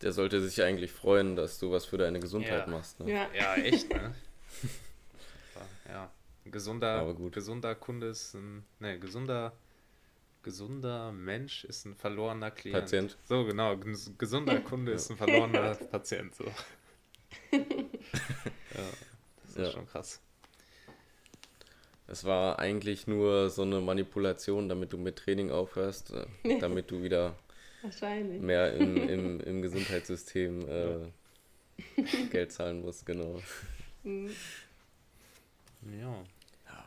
[0.00, 2.72] Der sollte sich eigentlich freuen, dass du was für deine Gesundheit ja.
[2.72, 2.98] machst.
[3.00, 3.12] Ne?
[3.12, 3.28] Ja.
[3.34, 4.14] ja, echt, ne?
[5.88, 6.10] ja.
[6.44, 8.64] Ein gesunder, gesunder Kunde ist ein.
[8.80, 9.52] Ne, gesunder
[10.42, 12.78] gesunder Mensch ist ein verlorener Klient.
[12.78, 13.16] Patient.
[13.24, 13.76] So, genau.
[14.18, 16.34] Gesunder Kunde ist ein verlorener Patient.
[16.34, 16.44] So.
[17.52, 17.58] ja,
[19.42, 19.70] das ist ja.
[19.70, 20.20] schon krass.
[22.12, 27.02] Es war eigentlich nur so eine Manipulation, damit du mit Training aufhörst, äh, damit du
[27.02, 27.34] wieder
[28.12, 33.40] mehr im, im, im Gesundheitssystem äh, Geld zahlen musst, genau.
[34.02, 34.30] Mhm.
[36.02, 36.22] Ja.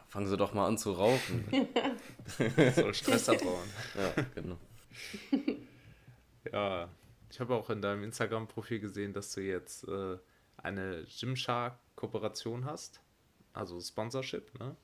[0.09, 1.43] Fangen Sie doch mal an zu rauchen.
[2.75, 3.67] Soll Stress abbauen.
[3.97, 4.57] Ja, genau.
[6.53, 6.87] Ja,
[7.31, 10.17] ich habe auch in deinem Instagram-Profil gesehen, dass du jetzt äh,
[10.57, 13.01] eine Gymshark-Kooperation hast.
[13.53, 14.75] Also Sponsorship, ne?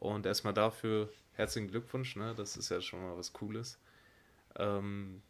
[0.00, 2.34] Und erstmal dafür herzlichen Glückwunsch, ne?
[2.34, 3.78] Das ist ja schon mal was Cooles.
[4.56, 5.22] Ähm,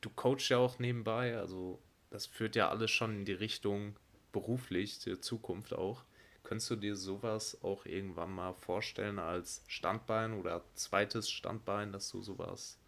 [0.00, 1.78] du coachst ja auch nebenbei, also
[2.10, 3.96] das führt ja alles schon in die Richtung
[4.32, 6.02] beruflich, der Zukunft auch.
[6.42, 12.22] Könntest du dir sowas auch irgendwann mal vorstellen als Standbein oder zweites Standbein, dass du
[12.22, 12.78] sowas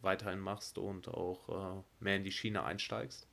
[0.00, 3.28] weiterhin machst und auch äh, mehr in die Schiene einsteigst?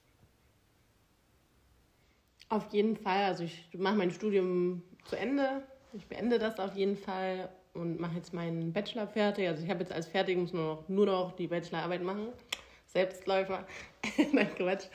[2.50, 3.24] Auf jeden Fall.
[3.24, 5.64] Also ich mache mein Studium zu Ende.
[5.94, 9.48] Ich beende das auf jeden Fall und mache jetzt meinen Bachelor fertig.
[9.48, 12.28] Also ich habe jetzt als fertig, muss nur noch, nur noch die Bachelorarbeit machen.
[12.86, 13.66] Selbstläufer.
[14.34, 14.86] Nein, Quatsch.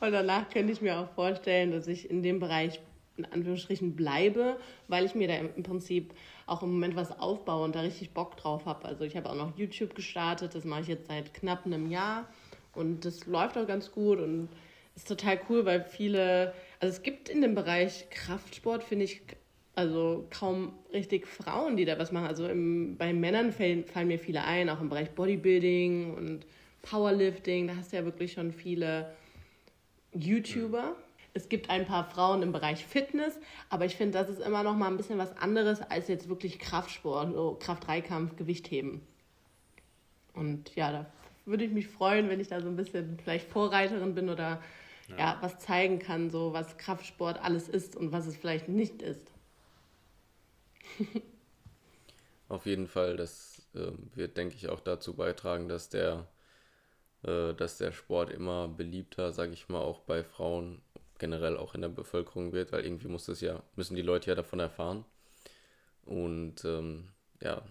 [0.00, 2.80] Und danach könnte ich mir auch vorstellen, dass ich in dem Bereich
[3.16, 6.14] in Anführungsstrichen bleibe, weil ich mir da im Prinzip
[6.46, 8.86] auch im Moment was aufbaue und da richtig Bock drauf habe.
[8.86, 12.28] Also ich habe auch noch YouTube gestartet, das mache ich jetzt seit knapp einem Jahr
[12.74, 14.48] und das läuft auch ganz gut und
[14.96, 19.22] ist total cool, weil viele, also es gibt in dem Bereich Kraftsport, finde ich,
[19.74, 22.26] also kaum richtig Frauen, die da was machen.
[22.26, 26.46] Also im, bei Männern fallen, fallen mir viele ein, auch im Bereich Bodybuilding und
[26.82, 29.12] Powerlifting, da hast du ja wirklich schon viele
[30.12, 30.82] YouTuber.
[30.82, 33.38] Mhm es gibt ein paar Frauen im Bereich Fitness,
[33.70, 36.58] aber ich finde, das ist immer noch mal ein bisschen was anderes als jetzt wirklich
[36.58, 39.00] Kraftsport, so Kraft-Dreikampf, Gewichtheben.
[40.34, 41.06] Und ja, da
[41.46, 44.60] würde ich mich freuen, wenn ich da so ein bisschen vielleicht Vorreiterin bin oder
[45.08, 45.16] ja.
[45.16, 49.31] ja was zeigen kann, so was Kraftsport alles ist und was es vielleicht nicht ist.
[52.48, 56.28] Auf jeden Fall, das äh, wird, denke ich, auch dazu beitragen, dass der,
[57.24, 60.82] äh, dass der Sport immer beliebter, sage ich mal, auch bei Frauen
[61.18, 64.34] generell auch in der Bevölkerung wird, weil irgendwie muss das ja, müssen die Leute ja
[64.34, 65.04] davon erfahren.
[66.04, 67.08] Und ähm,
[67.40, 67.62] ja,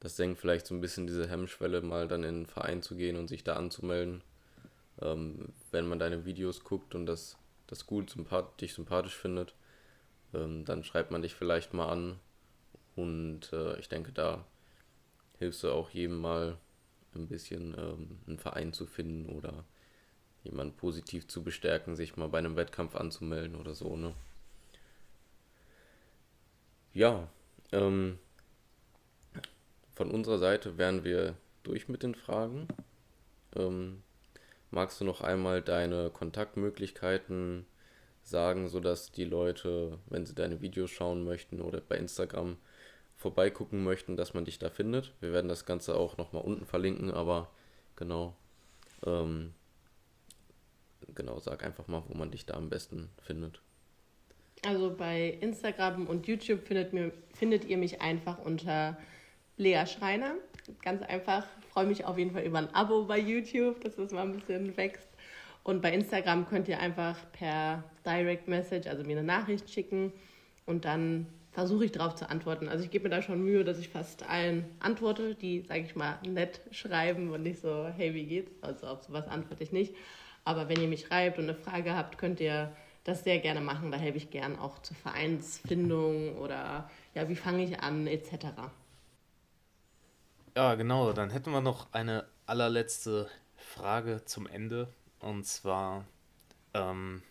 [0.00, 3.16] das senkt vielleicht so ein bisschen diese Hemmschwelle, mal dann in einen Verein zu gehen
[3.16, 4.22] und sich da anzumelden.
[5.00, 9.54] Ähm, wenn man deine Videos guckt und das, das gut, sympath dich sympathisch findet,
[10.34, 12.18] ähm, dann schreibt man dich vielleicht mal an.
[12.96, 14.44] Und äh, ich denke, da
[15.38, 16.58] hilfst du auch jedem mal
[17.14, 19.64] ein bisschen ähm, einen Verein zu finden oder
[20.42, 24.14] jemanden positiv zu bestärken, sich mal bei einem Wettkampf anzumelden oder so, ne?
[26.92, 27.28] Ja,
[27.72, 28.18] ähm,
[29.94, 32.68] von unserer Seite wären wir durch mit den Fragen.
[33.56, 34.02] Ähm,
[34.70, 37.66] magst du noch einmal deine Kontaktmöglichkeiten
[38.24, 42.56] sagen, sodass die Leute, wenn sie deine Videos schauen möchten oder bei Instagram
[43.16, 45.12] vorbeigucken möchten, dass man dich da findet?
[45.20, 47.50] Wir werden das Ganze auch nochmal unten verlinken, aber
[47.96, 48.34] genau.
[49.06, 49.52] Ähm,
[51.14, 53.60] genau, sag einfach mal, wo man dich da am besten findet.
[54.66, 58.96] Also bei Instagram und YouTube findet, mir, findet ihr mich einfach unter
[59.56, 60.36] Lea Schreiner.
[60.82, 61.46] Ganz einfach.
[61.70, 64.76] Freue mich auf jeden Fall über ein Abo bei YouTube, dass das mal ein bisschen
[64.76, 65.08] wächst.
[65.64, 70.12] Und bei Instagram könnt ihr einfach per Direct Message, also mir eine Nachricht schicken
[70.66, 72.68] und dann versuche ich darauf zu antworten.
[72.68, 75.96] Also ich gebe mir da schon Mühe, dass ich fast allen antworte, die, sage ich
[75.96, 78.52] mal, nett schreiben und nicht so, hey, wie geht's?
[78.60, 79.94] Also auf sowas antworte ich nicht.
[80.44, 82.70] Aber wenn ihr mich schreibt und eine Frage habt, könnt ihr
[83.04, 83.90] das sehr gerne machen.
[83.90, 88.46] Da helfe ich gern auch zur Vereinsfindung oder ja, wie fange ich an, etc.
[90.56, 91.12] Ja, genau.
[91.12, 94.88] Dann hätten wir noch eine allerletzte Frage zum Ende.
[95.24, 96.04] Und zwar,
[96.74, 97.22] ähm,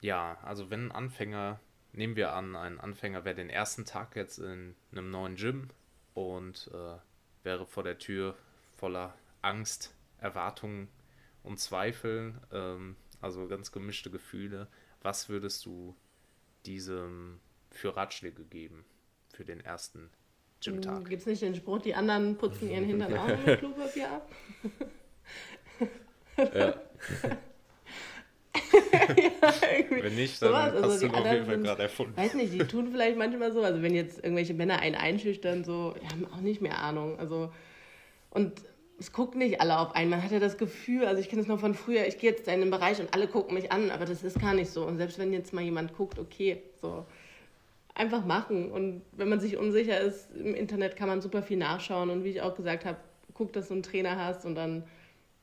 [0.00, 1.60] ja, also wenn ein Anfänger,
[1.92, 5.70] nehmen wir an, ein Anfänger wäre den ersten Tag jetzt in einem neuen Gym
[6.14, 6.96] und äh,
[7.44, 8.36] wäre vor der Tür
[8.72, 10.88] voller Angst, Erwartungen
[11.44, 14.66] und Zweifeln, ähm, also ganz gemischte Gefühle.
[15.00, 15.94] Was würdest du
[16.66, 17.38] diesem
[17.70, 18.84] für Ratschläge geben
[19.32, 20.10] für den ersten
[20.60, 21.08] Gymtag?
[21.08, 24.32] Gibt es nicht den Spruch, die anderen putzen ihren Hintern auch mit Klopapier ab?
[26.36, 26.44] ja.
[26.54, 26.74] ja,
[29.90, 32.16] Wenn nicht, dann Sowas, also hast du die ihn auf jeden Fall gerade erfunden.
[32.16, 35.94] Weiß nicht, die tun vielleicht manchmal so, also wenn jetzt irgendwelche Männer einen einschüchtern, so,
[36.00, 37.18] die haben auch nicht mehr Ahnung.
[37.18, 37.52] Also,
[38.30, 38.52] und
[38.98, 40.10] es gucken nicht alle auf einen.
[40.10, 42.46] Man hat ja das Gefühl, also ich kenne es noch von früher, ich gehe jetzt
[42.46, 44.84] in den Bereich und alle gucken mich an, aber das ist gar nicht so.
[44.86, 47.04] Und selbst wenn jetzt mal jemand guckt, okay, so,
[47.94, 48.70] einfach machen.
[48.70, 52.10] Und wenn man sich unsicher ist, im Internet kann man super viel nachschauen.
[52.10, 52.98] Und wie ich auch gesagt habe,
[53.34, 54.84] guck, dass du einen Trainer hast und dann,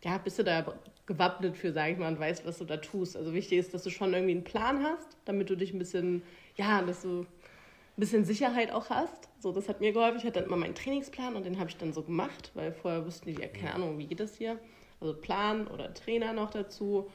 [0.04, 0.74] ja, bist du da
[1.06, 3.16] gewappnet für, sage ich mal, und weißt, was du da tust.
[3.18, 6.24] Also wichtig ist, dass du schon irgendwie einen Plan hast, damit du dich ein bisschen,
[6.56, 7.28] ja, dass du ein
[7.98, 9.30] bisschen Sicherheit auch hast.
[9.40, 10.18] So, das hat mir geholfen.
[10.18, 13.06] Ich hatte dann immer meinen Trainingsplan und den habe ich dann so gemacht, weil vorher
[13.06, 14.58] wussten die, ja, keine Ahnung, wie geht das hier?
[15.00, 17.10] Also Plan oder Trainer noch dazu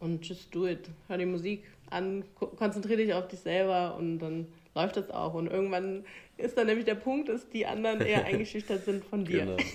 [0.00, 0.90] und just do it.
[1.08, 5.34] Hör die Musik an, ko- konzentriere dich auf dich selber und dann läuft das auch.
[5.34, 6.04] Und irgendwann
[6.36, 9.40] ist dann nämlich der Punkt, dass die anderen eher eingeschüchtert sind von dir.
[9.46, 9.56] Genau.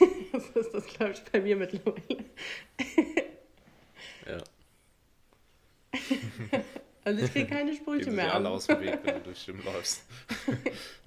[0.54, 2.26] So ist das, glaube ich, bei mir mittlerweile.
[4.28, 4.44] Ja.
[7.08, 10.04] Also ich kriege keine Sprüche mehr alle aus dem Weg, wenn du durch den läufst.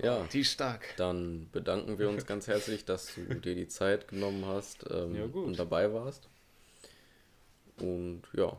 [0.01, 0.95] ja, Die stark.
[0.97, 5.27] dann bedanken wir uns ganz herzlich, dass du dir die Zeit genommen hast ähm, Ja,
[5.27, 5.45] gut.
[5.45, 6.29] und dabei warst.
[7.81, 8.57] Und ja,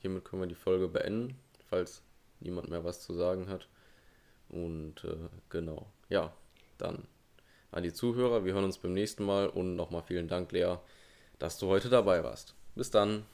[0.00, 1.38] hiermit können wir die Folge beenden,
[1.70, 2.02] falls
[2.40, 3.68] niemand mehr was zu sagen hat.
[4.52, 6.32] Und äh, genau, ja,
[6.78, 7.08] dann
[7.70, 10.76] an die Zuhörer, wir hören uns beim nächsten Mal und nochmal vielen Dank, Lea,
[11.38, 12.54] dass du heute dabei warst.
[12.74, 13.24] Bis dann.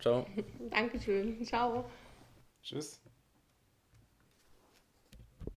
[0.00, 0.26] Ciao.
[0.70, 1.42] Dankeschön.
[1.44, 1.84] Ciao.
[2.62, 3.03] Tschüss.